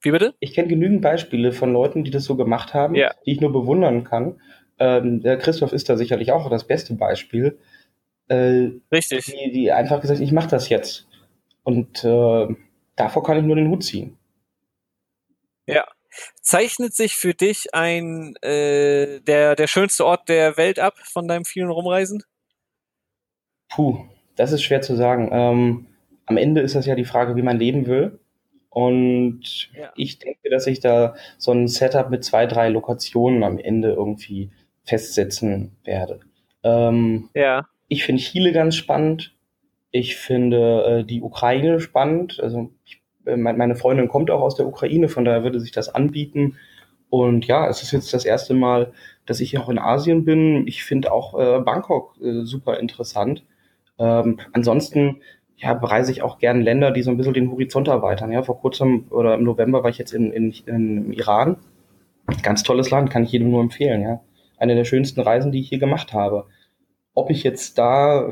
Wie 0.01 0.11
bitte? 0.11 0.33
Ich 0.39 0.53
kenne 0.53 0.67
genügend 0.67 1.01
Beispiele 1.01 1.51
von 1.51 1.71
Leuten, 1.71 2.03
die 2.03 2.11
das 2.11 2.25
so 2.25 2.35
gemacht 2.35 2.73
haben, 2.73 2.95
ja. 2.95 3.13
die 3.25 3.33
ich 3.33 3.41
nur 3.41 3.51
bewundern 3.51 4.03
kann. 4.03 4.41
Ähm, 4.79 5.21
der 5.21 5.37
Christoph 5.37 5.73
ist 5.73 5.89
da 5.89 5.97
sicherlich 5.97 6.31
auch 6.31 6.49
das 6.49 6.65
beste 6.65 6.95
Beispiel. 6.95 7.59
Äh, 8.27 8.71
Richtig. 8.91 9.25
Die, 9.25 9.51
die 9.51 9.71
einfach 9.71 10.01
gesagt, 10.01 10.19
ich 10.19 10.31
mache 10.31 10.49
das 10.49 10.69
jetzt. 10.69 11.07
Und 11.63 12.03
äh, 12.03 12.47
davor 12.95 13.23
kann 13.23 13.37
ich 13.37 13.43
nur 13.43 13.55
den 13.55 13.69
Hut 13.69 13.83
ziehen. 13.83 14.17
Ja. 15.67 15.85
Zeichnet 16.41 16.93
sich 16.95 17.15
für 17.15 17.33
dich 17.33 17.73
ein 17.73 18.35
äh, 18.41 19.21
der, 19.21 19.55
der 19.55 19.67
schönste 19.67 20.05
Ort 20.05 20.27
der 20.29 20.57
Welt 20.57 20.79
ab 20.79 20.95
von 20.97 21.27
deinem 21.27 21.45
vielen 21.45 21.69
Rumreisen? 21.69 22.23
Puh, 23.69 24.05
das 24.35 24.51
ist 24.51 24.63
schwer 24.63 24.81
zu 24.81 24.95
sagen. 24.95 25.29
Ähm, 25.31 25.87
am 26.25 26.37
Ende 26.37 26.61
ist 26.61 26.75
das 26.75 26.85
ja 26.85 26.95
die 26.95 27.05
Frage, 27.05 27.35
wie 27.35 27.41
man 27.41 27.59
leben 27.59 27.85
will. 27.85 28.19
Und 28.71 29.69
ja. 29.77 29.91
ich 29.97 30.17
denke, 30.17 30.49
dass 30.49 30.65
ich 30.65 30.79
da 30.79 31.15
so 31.37 31.51
ein 31.51 31.67
Setup 31.67 32.09
mit 32.09 32.23
zwei, 32.23 32.45
drei 32.45 32.69
Lokationen 32.69 33.43
am 33.43 33.59
Ende 33.59 33.91
irgendwie 33.91 34.49
festsetzen 34.85 35.75
werde. 35.83 36.21
Ähm, 36.63 37.29
ja. 37.33 37.67
Ich 37.89 38.05
finde 38.05 38.21
Chile 38.21 38.53
ganz 38.53 38.75
spannend. 38.75 39.35
Ich 39.91 40.15
finde 40.15 40.85
äh, 40.85 41.03
die 41.03 41.21
Ukraine 41.21 41.81
spannend. 41.81 42.39
Also 42.41 42.71
ich, 42.85 43.01
äh, 43.25 43.35
meine 43.35 43.75
Freundin 43.75 44.07
kommt 44.07 44.31
auch 44.31 44.39
aus 44.39 44.55
der 44.55 44.67
Ukraine, 44.67 45.09
von 45.09 45.25
daher 45.25 45.43
würde 45.43 45.59
sich 45.59 45.73
das 45.73 45.89
anbieten. 45.89 46.55
Und 47.09 47.45
ja, 47.47 47.67
es 47.67 47.83
ist 47.83 47.91
jetzt 47.91 48.13
das 48.13 48.23
erste 48.23 48.53
Mal, 48.53 48.93
dass 49.25 49.41
ich 49.41 49.49
hier 49.49 49.61
auch 49.61 49.69
in 49.69 49.79
Asien 49.79 50.23
bin. 50.23 50.65
Ich 50.65 50.85
finde 50.85 51.11
auch 51.11 51.37
äh, 51.37 51.59
Bangkok 51.59 52.15
äh, 52.21 52.45
super 52.45 52.79
interessant. 52.79 53.43
Ähm, 53.99 54.39
ansonsten 54.53 55.21
ja, 55.61 55.75
bereise 55.75 56.11
ich 56.11 56.23
auch 56.23 56.39
gern 56.39 56.61
Länder, 56.61 56.91
die 56.91 57.03
so 57.03 57.11
ein 57.11 57.17
bisschen 57.17 57.35
den 57.35 57.51
Horizont 57.51 57.87
erweitern. 57.87 58.31
Ja, 58.31 58.41
vor 58.41 58.59
kurzem 58.59 59.05
oder 59.11 59.35
im 59.35 59.43
November 59.43 59.83
war 59.83 59.91
ich 59.91 59.99
jetzt 59.99 60.13
in, 60.13 60.31
in, 60.31 60.51
in, 60.65 60.97
im 60.97 61.11
Iran. 61.11 61.57
Ganz 62.41 62.63
tolles 62.63 62.89
Land, 62.89 63.09
kann 63.11 63.23
ich 63.23 63.31
jedem 63.31 63.51
nur 63.51 63.61
empfehlen, 63.61 64.01
ja. 64.01 64.21
Eine 64.57 64.75
der 64.75 64.85
schönsten 64.85 65.21
Reisen, 65.21 65.51
die 65.51 65.59
ich 65.59 65.69
hier 65.69 65.79
gemacht 65.79 66.13
habe. 66.13 66.45
Ob 67.13 67.29
ich 67.29 67.43
jetzt 67.43 67.77
da 67.77 68.31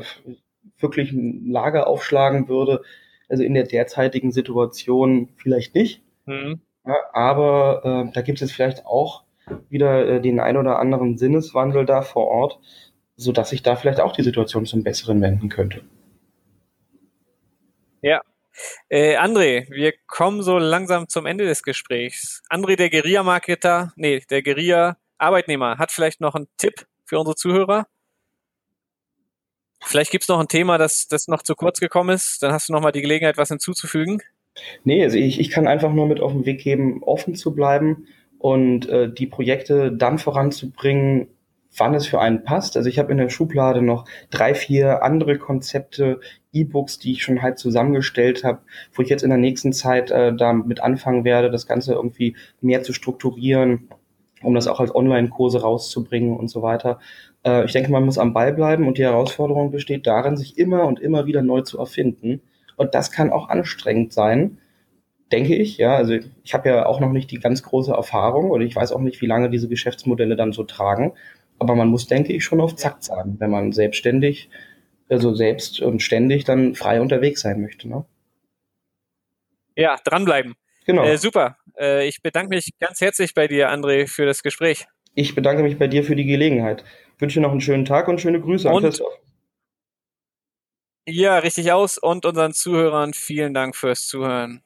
wirklich 0.78 1.12
ein 1.12 1.50
Lager 1.50 1.86
aufschlagen 1.86 2.48
würde, 2.48 2.82
also 3.28 3.42
in 3.42 3.54
der 3.54 3.64
derzeitigen 3.64 4.32
Situation 4.32 5.28
vielleicht 5.36 5.74
nicht. 5.74 6.02
Mhm. 6.26 6.60
Ja, 6.84 6.96
aber 7.12 8.06
äh, 8.08 8.12
da 8.12 8.22
gibt 8.22 8.42
es 8.42 8.50
vielleicht 8.50 8.86
auch 8.86 9.24
wieder 9.68 10.06
äh, 10.06 10.20
den 10.20 10.40
ein 10.40 10.56
oder 10.56 10.78
anderen 10.78 11.16
Sinneswandel 11.18 11.84
da 11.84 12.02
vor 12.02 12.26
Ort, 12.26 12.58
so 13.16 13.32
dass 13.32 13.50
sich 13.50 13.62
da 13.62 13.76
vielleicht 13.76 14.00
auch 14.00 14.12
die 14.12 14.22
Situation 14.22 14.66
zum 14.66 14.82
Besseren 14.82 15.20
wenden 15.20 15.48
könnte. 15.48 15.82
Ja. 18.02 18.22
Äh, 18.88 19.16
André, 19.16 19.70
wir 19.70 19.92
kommen 20.06 20.42
so 20.42 20.58
langsam 20.58 21.08
zum 21.08 21.26
Ende 21.26 21.44
des 21.46 21.62
Gesprächs. 21.62 22.42
André, 22.50 22.76
der 22.76 22.90
Guerilla-Marketer, 22.90 23.92
nee, 23.96 24.22
der 24.28 24.42
Guerilla-Arbeitnehmer, 24.42 25.78
hat 25.78 25.92
vielleicht 25.92 26.20
noch 26.20 26.34
einen 26.34 26.48
Tipp 26.56 26.86
für 27.04 27.18
unsere 27.18 27.36
Zuhörer? 27.36 27.86
Vielleicht 29.82 30.10
gibt's 30.10 30.28
noch 30.28 30.40
ein 30.40 30.48
Thema, 30.48 30.78
das, 30.78 31.08
das 31.08 31.28
noch 31.28 31.42
zu 31.42 31.54
kurz 31.54 31.80
gekommen 31.80 32.10
ist. 32.10 32.42
Dann 32.42 32.52
hast 32.52 32.68
du 32.68 32.72
noch 32.72 32.82
mal 32.82 32.92
die 32.92 33.00
Gelegenheit, 33.00 33.38
was 33.38 33.48
hinzuzufügen. 33.48 34.22
Nee, 34.84 35.02
also 35.02 35.16
ich, 35.16 35.40
ich 35.40 35.50
kann 35.50 35.66
einfach 35.66 35.92
nur 35.92 36.06
mit 36.06 36.20
auf 36.20 36.32
den 36.32 36.44
Weg 36.44 36.60
geben, 36.60 37.02
offen 37.02 37.34
zu 37.34 37.54
bleiben 37.54 38.06
und 38.38 38.88
äh, 38.88 39.10
die 39.12 39.26
Projekte 39.26 39.92
dann 39.92 40.18
voranzubringen, 40.18 41.28
wann 41.76 41.94
es 41.94 42.06
für 42.06 42.20
einen 42.20 42.42
passt. 42.44 42.76
Also 42.76 42.88
ich 42.88 42.98
habe 42.98 43.12
in 43.12 43.18
der 43.18 43.28
Schublade 43.28 43.82
noch 43.82 44.04
drei, 44.30 44.54
vier 44.54 45.02
andere 45.02 45.38
Konzepte, 45.38 46.20
E-Books, 46.52 46.98
die 46.98 47.12
ich 47.12 47.22
schon 47.22 47.42
halt 47.42 47.58
zusammengestellt 47.58 48.44
habe, 48.44 48.60
wo 48.92 49.02
ich 49.02 49.08
jetzt 49.08 49.22
in 49.22 49.30
der 49.30 49.38
nächsten 49.38 49.72
Zeit 49.72 50.10
äh, 50.10 50.34
damit 50.34 50.80
anfangen 50.80 51.24
werde, 51.24 51.50
das 51.50 51.66
Ganze 51.66 51.94
irgendwie 51.94 52.36
mehr 52.60 52.82
zu 52.82 52.92
strukturieren, 52.92 53.88
um 54.42 54.54
das 54.54 54.66
auch 54.66 54.80
als 54.80 54.94
Online-Kurse 54.94 55.62
rauszubringen 55.62 56.36
und 56.36 56.48
so 56.48 56.62
weiter. 56.62 56.98
Äh, 57.44 57.64
ich 57.66 57.72
denke, 57.72 57.92
man 57.92 58.04
muss 58.04 58.18
am 58.18 58.32
Ball 58.32 58.52
bleiben 58.52 58.88
und 58.88 58.98
die 58.98 59.04
Herausforderung 59.04 59.70
besteht 59.70 60.06
darin, 60.06 60.36
sich 60.36 60.58
immer 60.58 60.86
und 60.86 60.98
immer 60.98 61.26
wieder 61.26 61.42
neu 61.42 61.60
zu 61.62 61.78
erfinden. 61.78 62.40
Und 62.76 62.94
das 62.94 63.12
kann 63.12 63.30
auch 63.30 63.48
anstrengend 63.48 64.12
sein, 64.12 64.58
denke 65.30 65.54
ich. 65.54 65.78
Ja, 65.78 65.96
also 65.96 66.14
ich 66.42 66.54
habe 66.54 66.68
ja 66.68 66.86
auch 66.86 66.98
noch 66.98 67.12
nicht 67.12 67.30
die 67.30 67.38
ganz 67.38 67.62
große 67.62 67.92
Erfahrung 67.92 68.50
oder 68.50 68.64
ich 68.64 68.74
weiß 68.74 68.92
auch 68.92 69.00
nicht, 69.00 69.20
wie 69.20 69.26
lange 69.26 69.50
diese 69.50 69.68
Geschäftsmodelle 69.68 70.34
dann 70.34 70.52
so 70.52 70.64
tragen. 70.64 71.12
Aber 71.60 71.76
man 71.76 71.88
muss, 71.88 72.08
denke 72.08 72.32
ich, 72.32 72.42
schon 72.42 72.60
auf 72.60 72.74
Zack 72.74 72.96
sein, 73.00 73.36
wenn 73.38 73.50
man 73.50 73.70
selbstständig, 73.70 74.48
also 75.08 75.34
selbst 75.34 75.80
und 75.80 76.02
ständig 76.02 76.44
dann 76.44 76.74
frei 76.74 77.00
unterwegs 77.00 77.42
sein 77.42 77.60
möchte. 77.60 77.88
Ne? 77.88 78.04
Ja, 79.76 79.96
dranbleiben. 80.02 80.56
Genau. 80.86 81.04
Äh, 81.04 81.18
super. 81.18 81.58
Äh, 81.78 82.08
ich 82.08 82.22
bedanke 82.22 82.48
mich 82.50 82.70
ganz 82.80 83.00
herzlich 83.00 83.34
bei 83.34 83.46
dir, 83.46 83.70
André, 83.70 84.08
für 84.08 84.26
das 84.26 84.42
Gespräch. 84.42 84.86
Ich 85.14 85.34
bedanke 85.34 85.62
mich 85.62 85.78
bei 85.78 85.86
dir 85.86 86.02
für 86.02 86.16
die 86.16 86.24
Gelegenheit. 86.24 86.82
Wünsche 87.18 87.40
dir 87.40 87.42
noch 87.42 87.52
einen 87.52 87.60
schönen 87.60 87.84
Tag 87.84 88.08
und 88.08 88.20
schöne 88.20 88.40
Grüße 88.40 88.68
und, 88.68 88.76
an 88.76 88.82
Christoph. 88.82 89.12
Ja, 91.06 91.38
richtig 91.38 91.72
aus 91.72 91.98
und 91.98 92.24
unseren 92.24 92.52
Zuhörern 92.52 93.12
vielen 93.12 93.52
Dank 93.52 93.76
fürs 93.76 94.06
Zuhören. 94.06 94.62